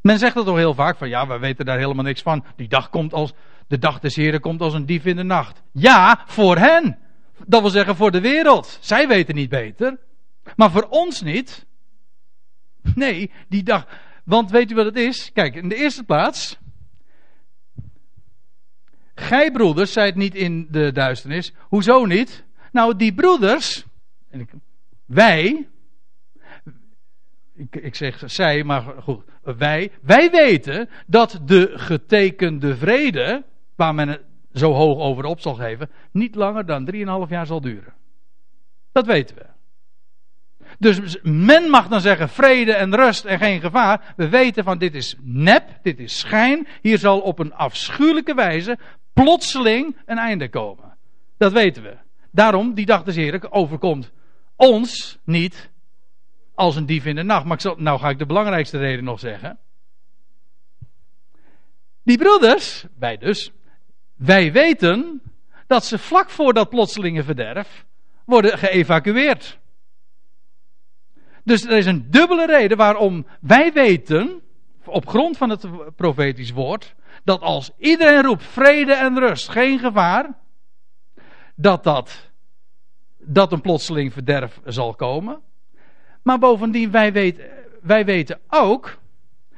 [0.00, 2.44] Men zegt dat toch heel vaak van ja, we weten daar helemaal niks van.
[2.56, 3.32] Die dag komt als,
[3.66, 5.62] de dag des Heren komt als een dief in de nacht.
[5.72, 6.98] Ja, voor hen.
[7.46, 8.78] Dat wil zeggen voor de wereld.
[8.80, 9.98] Zij weten niet beter.
[10.56, 11.66] Maar voor ons niet.
[12.94, 13.86] Nee, die dag.
[14.24, 15.30] Want weet u wat het is?
[15.32, 16.58] Kijk, in de eerste plaats.
[19.16, 21.52] Gij broeders zijt niet in de duisternis.
[21.60, 22.44] Hoezo niet?
[22.72, 23.84] Nou, die broeders,
[25.06, 25.68] wij,
[27.54, 33.44] ik, ik zeg zij, maar goed, wij, wij weten dat de getekende vrede,
[33.76, 36.90] waar men het zo hoog over op zal geven, niet langer dan
[37.26, 37.94] 3,5 jaar zal duren.
[38.92, 39.46] Dat weten we.
[40.78, 44.14] Dus men mag dan zeggen vrede en rust en geen gevaar.
[44.16, 46.66] We weten van dit is nep, dit is schijn.
[46.82, 48.78] Hier zal op een afschuwelijke wijze
[49.22, 50.96] plotseling een einde komen.
[51.36, 51.96] Dat weten we.
[52.30, 54.12] Daarom, die dag des overkomt
[54.56, 55.70] ons niet
[56.54, 57.44] als een dief in de nacht.
[57.44, 59.58] Maar ik zal, nou ga ik de belangrijkste reden nog zeggen.
[62.02, 63.52] Die broeders, wij dus,
[64.16, 65.22] wij weten
[65.66, 67.84] dat ze vlak voor dat plotselinge verderf
[68.24, 69.58] worden geëvacueerd.
[71.44, 74.42] Dus er is een dubbele reden waarom wij weten,
[74.88, 75.66] op grond van het
[75.96, 80.38] profetisch woord, dat als iedereen roept vrede en rust, geen gevaar,
[81.54, 82.30] dat dat,
[83.18, 85.40] dat een plotseling verderf zal komen.
[86.22, 87.50] Maar bovendien, wij weten,
[87.82, 88.98] wij weten ook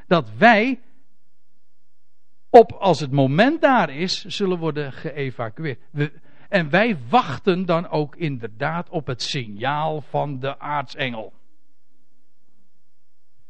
[0.06, 0.80] dat wij
[2.50, 5.80] op, als het moment daar is, zullen worden geëvacueerd.
[6.48, 11.32] En wij wachten dan ook inderdaad op het signaal van de aartsengel.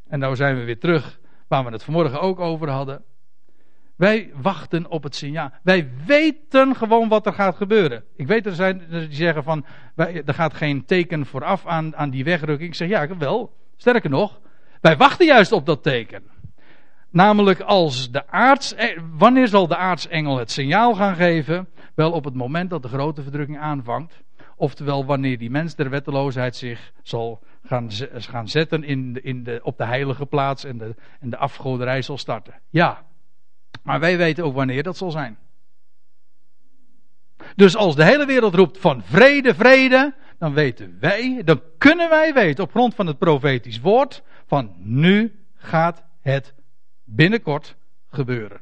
[0.08, 3.02] En nou zijn we weer terug waar we het vanmorgen ook over hadden.
[3.96, 5.50] Wij wachten op het signaal.
[5.62, 8.04] Wij weten gewoon wat er gaat gebeuren.
[8.16, 9.64] Ik weet er zijn die zeggen van,
[9.96, 12.68] er gaat geen teken vooraf aan, aan die wegrukking.
[12.68, 13.52] Ik zeg ja, wel.
[13.76, 14.40] Sterker nog,
[14.80, 16.22] wij wachten juist op dat teken.
[17.10, 21.68] Namelijk als de aarts, eh, wanneer zal de aartsengel het signaal gaan geven?
[21.94, 24.22] Wel op het moment dat de grote verdrukking aanvangt.
[24.56, 29.60] Oftewel wanneer die mens der wetteloosheid zich zal gaan, gaan zetten in de, in de,
[29.62, 32.54] op de heilige plaats en de, en de afgoderij zal starten.
[32.70, 33.04] Ja,
[33.82, 35.38] maar wij weten ook wanneer dat zal zijn.
[37.56, 42.34] Dus als de hele wereld roept van vrede, vrede, dan weten wij, dan kunnen wij
[42.34, 46.54] weten op grond van het profetisch woord, van nu gaat het
[47.04, 47.76] binnenkort
[48.10, 48.60] gebeuren.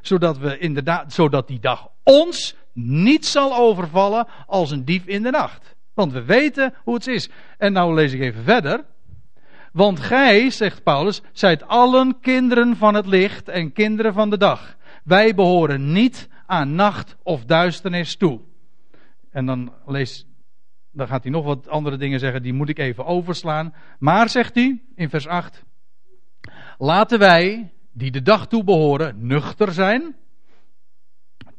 [0.00, 5.30] Zodat we inderdaad, zodat die dag ons niet zal overvallen als een dief in de
[5.30, 5.76] nacht.
[5.98, 7.30] Want we weten hoe het is.
[7.56, 8.84] En nou lees ik even verder.
[9.72, 14.76] Want gij, zegt Paulus, zijt allen kinderen van het licht en kinderen van de dag.
[15.04, 18.40] Wij behoren niet aan nacht of duisternis toe.
[19.30, 20.26] En dan lees,
[20.92, 23.74] dan gaat hij nog wat andere dingen zeggen, die moet ik even overslaan.
[23.98, 25.64] Maar, zegt hij in vers 8,
[26.78, 30.16] laten wij, die de dag toe behoren, nuchter zijn.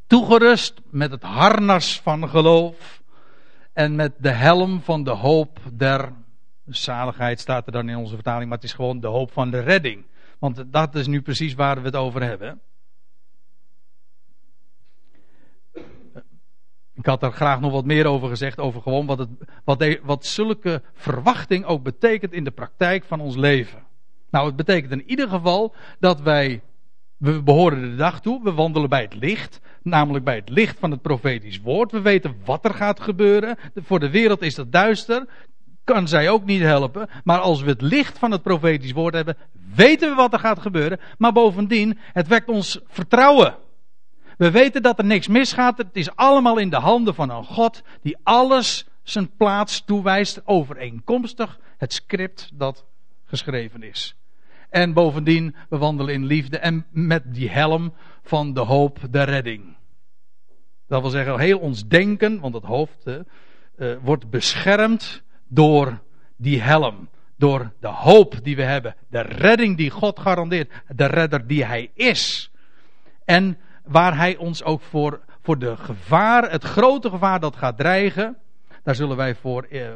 [0.07, 2.98] toegerust met het harnas van geloof
[3.79, 6.13] en met de helm van de hoop der
[6.65, 9.59] zaligheid staat er dan in onze vertaling, maar het is gewoon de hoop van de
[9.59, 10.05] redding.
[10.39, 12.61] Want dat is nu precies waar we het over hebben.
[16.93, 19.29] Ik had er graag nog wat meer over gezegd, over gewoon wat, het,
[19.63, 23.83] wat, wat zulke verwachting ook betekent in de praktijk van ons leven.
[24.29, 26.61] Nou, het betekent in ieder geval dat wij,
[27.17, 30.91] we behoren de dag toe, we wandelen bij het licht, namelijk bij het licht van
[30.91, 31.91] het profetisch woord.
[31.91, 33.57] We weten wat er gaat gebeuren.
[33.75, 35.25] Voor de wereld is dat duister,
[35.83, 37.09] kan zij ook niet helpen.
[37.23, 39.37] Maar als we het licht van het profetisch woord hebben,
[39.75, 40.99] weten we wat er gaat gebeuren.
[41.17, 43.55] Maar bovendien, het wekt ons vertrouwen.
[44.37, 45.77] We weten dat er niks misgaat.
[45.77, 51.59] Het is allemaal in de handen van een God die alles zijn plaats toewijst overeenkomstig
[51.77, 52.85] het script dat
[53.25, 54.15] geschreven is.
[54.69, 59.77] En bovendien, we wandelen in liefde en met die helm van de hoop, de redding.
[60.87, 65.99] Dat wil zeggen, heel ons denken, want het hoofd uh, wordt beschermd door
[66.37, 67.09] die helm.
[67.37, 68.95] Door de hoop die we hebben.
[69.09, 70.71] De redding die God garandeert.
[70.87, 72.51] De redder die Hij is.
[73.25, 78.37] En waar Hij ons ook voor, voor de gevaar, het grote gevaar dat gaat dreigen.
[78.83, 79.87] Daar zullen wij voor, eh,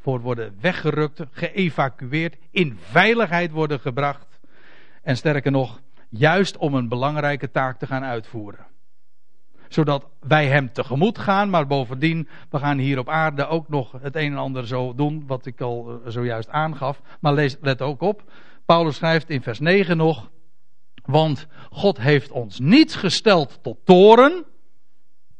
[0.00, 4.40] voor worden weggerukt, geëvacueerd, in veiligheid worden gebracht.
[5.02, 8.66] En sterker nog, juist om een belangrijke taak te gaan uitvoeren
[9.68, 11.50] zodat wij hem tegemoet gaan.
[11.50, 15.24] Maar bovendien, we gaan hier op aarde ook nog het een en ander zo doen,
[15.26, 17.00] wat ik al eh, zojuist aangaf.
[17.20, 18.22] Maar lees, let ook op.
[18.66, 20.30] Paulus schrijft in vers 9 nog.
[21.04, 24.44] Want God heeft ons niet gesteld tot toren.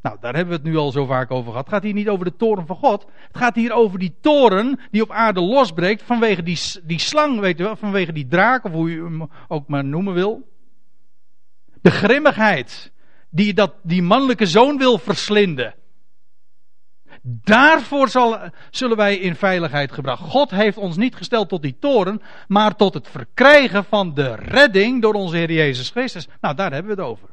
[0.02, 1.64] Nou, daar hebben we het nu al zo vaak over gehad.
[1.64, 3.06] Het gaat hier niet over de toren van God.
[3.26, 7.58] Het gaat hier over die toren die op aarde losbreekt vanwege die, die slang, weet
[7.58, 10.48] je wel, vanwege die draak, of hoe je hem ook maar noemen wil.
[11.82, 12.92] De grimmigheid
[13.30, 15.74] die dat, die mannelijke zoon wil verslinden.
[17.22, 18.38] Daarvoor zal,
[18.70, 20.22] zullen wij in veiligheid gebracht.
[20.22, 25.02] God heeft ons niet gesteld tot die toren, maar tot het verkrijgen van de redding
[25.02, 26.28] door onze Heer Jezus Christus.
[26.40, 27.28] Nou, daar hebben we het over.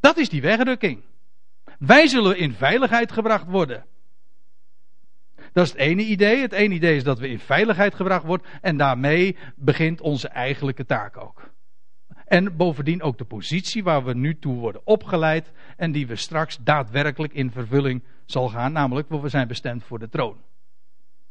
[0.00, 1.02] Dat is die wegrukking.
[1.78, 3.84] Wij zullen in veiligheid gebracht worden.
[5.52, 6.40] Dat is het ene idee.
[6.40, 8.46] Het ene idee is dat we in veiligheid gebracht worden.
[8.60, 11.47] En daarmee begint onze eigenlijke taak ook.
[12.28, 16.58] En bovendien ook de positie waar we nu toe worden opgeleid en die we straks
[16.60, 20.36] daadwerkelijk in vervulling zal gaan, namelijk we zijn bestemd voor de troon.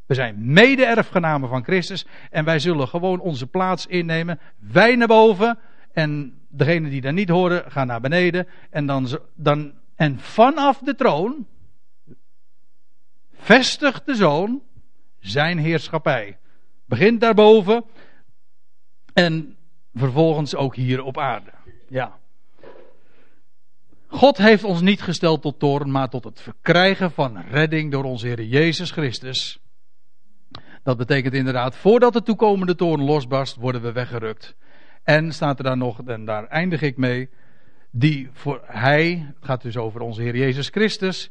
[0.06, 4.40] We zijn mede-erfgenamen van Christus en wij zullen gewoon onze plaats innemen.
[4.60, 5.60] Wij naar boven
[5.92, 8.48] en degenen die daar niet horen gaan naar beneden.
[8.70, 11.48] En, dan, dan, en vanaf de troon
[13.34, 14.62] vestigt de zoon
[15.20, 16.38] zijn heerschappij.
[16.86, 17.84] Begint daarboven
[19.14, 19.57] en
[19.98, 21.52] vervolgens ook hier op aarde.
[21.88, 22.18] Ja.
[24.08, 28.28] God heeft ons niet gesteld tot toren, maar tot het verkrijgen van redding door onze
[28.28, 29.60] Heer Jezus Christus.
[30.84, 34.56] Dat betekent inderdaad, voordat de toekomende toren losbarst, worden we weggerukt.
[35.04, 37.30] En staat er dan nog, en daar eindig ik mee,
[37.92, 41.30] die voor Hij, het gaat dus over onze Heer Jezus Christus,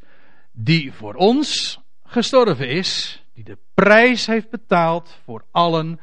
[0.51, 5.99] die voor ons gestorven is, die de prijs heeft betaald voor allen,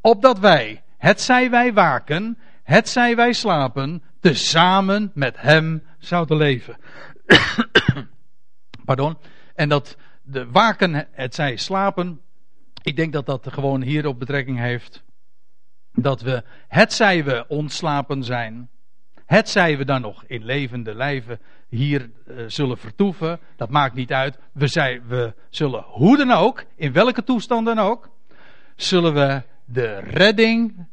[0.00, 6.76] opdat wij het zij wij waken, het zij wij slapen, tezamen met hem zouden leven.
[8.84, 9.18] Pardon.
[9.54, 12.20] En dat de waken, het zij slapen,
[12.82, 15.04] ik denk dat dat gewoon hierop betrekking heeft.
[15.92, 18.70] Dat we, het zij we ontslapen zijn,
[19.26, 24.12] het zij we dan nog in levende lijven hier uh, zullen vertoeven, dat maakt niet
[24.12, 24.38] uit.
[24.52, 28.10] We, zij, we zullen hoe dan ook, in welke toestand dan ook,
[28.76, 30.92] zullen we de redding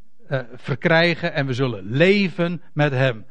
[0.56, 3.26] verkrijgen en we zullen leven met Hem.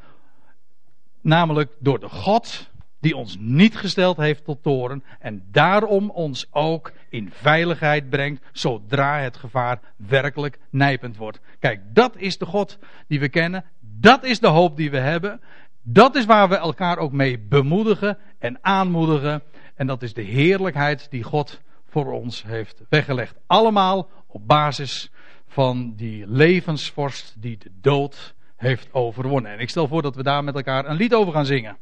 [1.20, 2.70] Namelijk door de God
[3.00, 9.18] die ons niet gesteld heeft tot toren en daarom ons ook in veiligheid brengt zodra
[9.18, 11.40] het gevaar werkelijk nijpend wordt.
[11.58, 15.40] Kijk, dat is de God die we kennen, dat is de hoop die we hebben,
[15.82, 19.42] dat is waar we elkaar ook mee bemoedigen en aanmoedigen
[19.74, 23.34] en dat is de heerlijkheid die God voor ons heeft weggelegd.
[23.46, 25.10] Allemaal op basis
[25.50, 29.52] van die levensvorst die de dood heeft overwonnen.
[29.52, 31.76] En ik stel voor dat we daar met elkaar een lied over gaan zingen.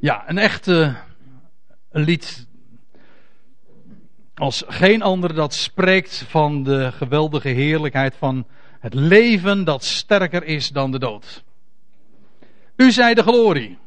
[0.00, 0.96] Ja, een echt een
[1.90, 2.46] lied
[4.34, 8.46] als geen ander dat spreekt van de geweldige heerlijkheid van
[8.80, 11.44] het leven dat sterker is dan de dood.
[12.76, 13.78] U zij de glorie.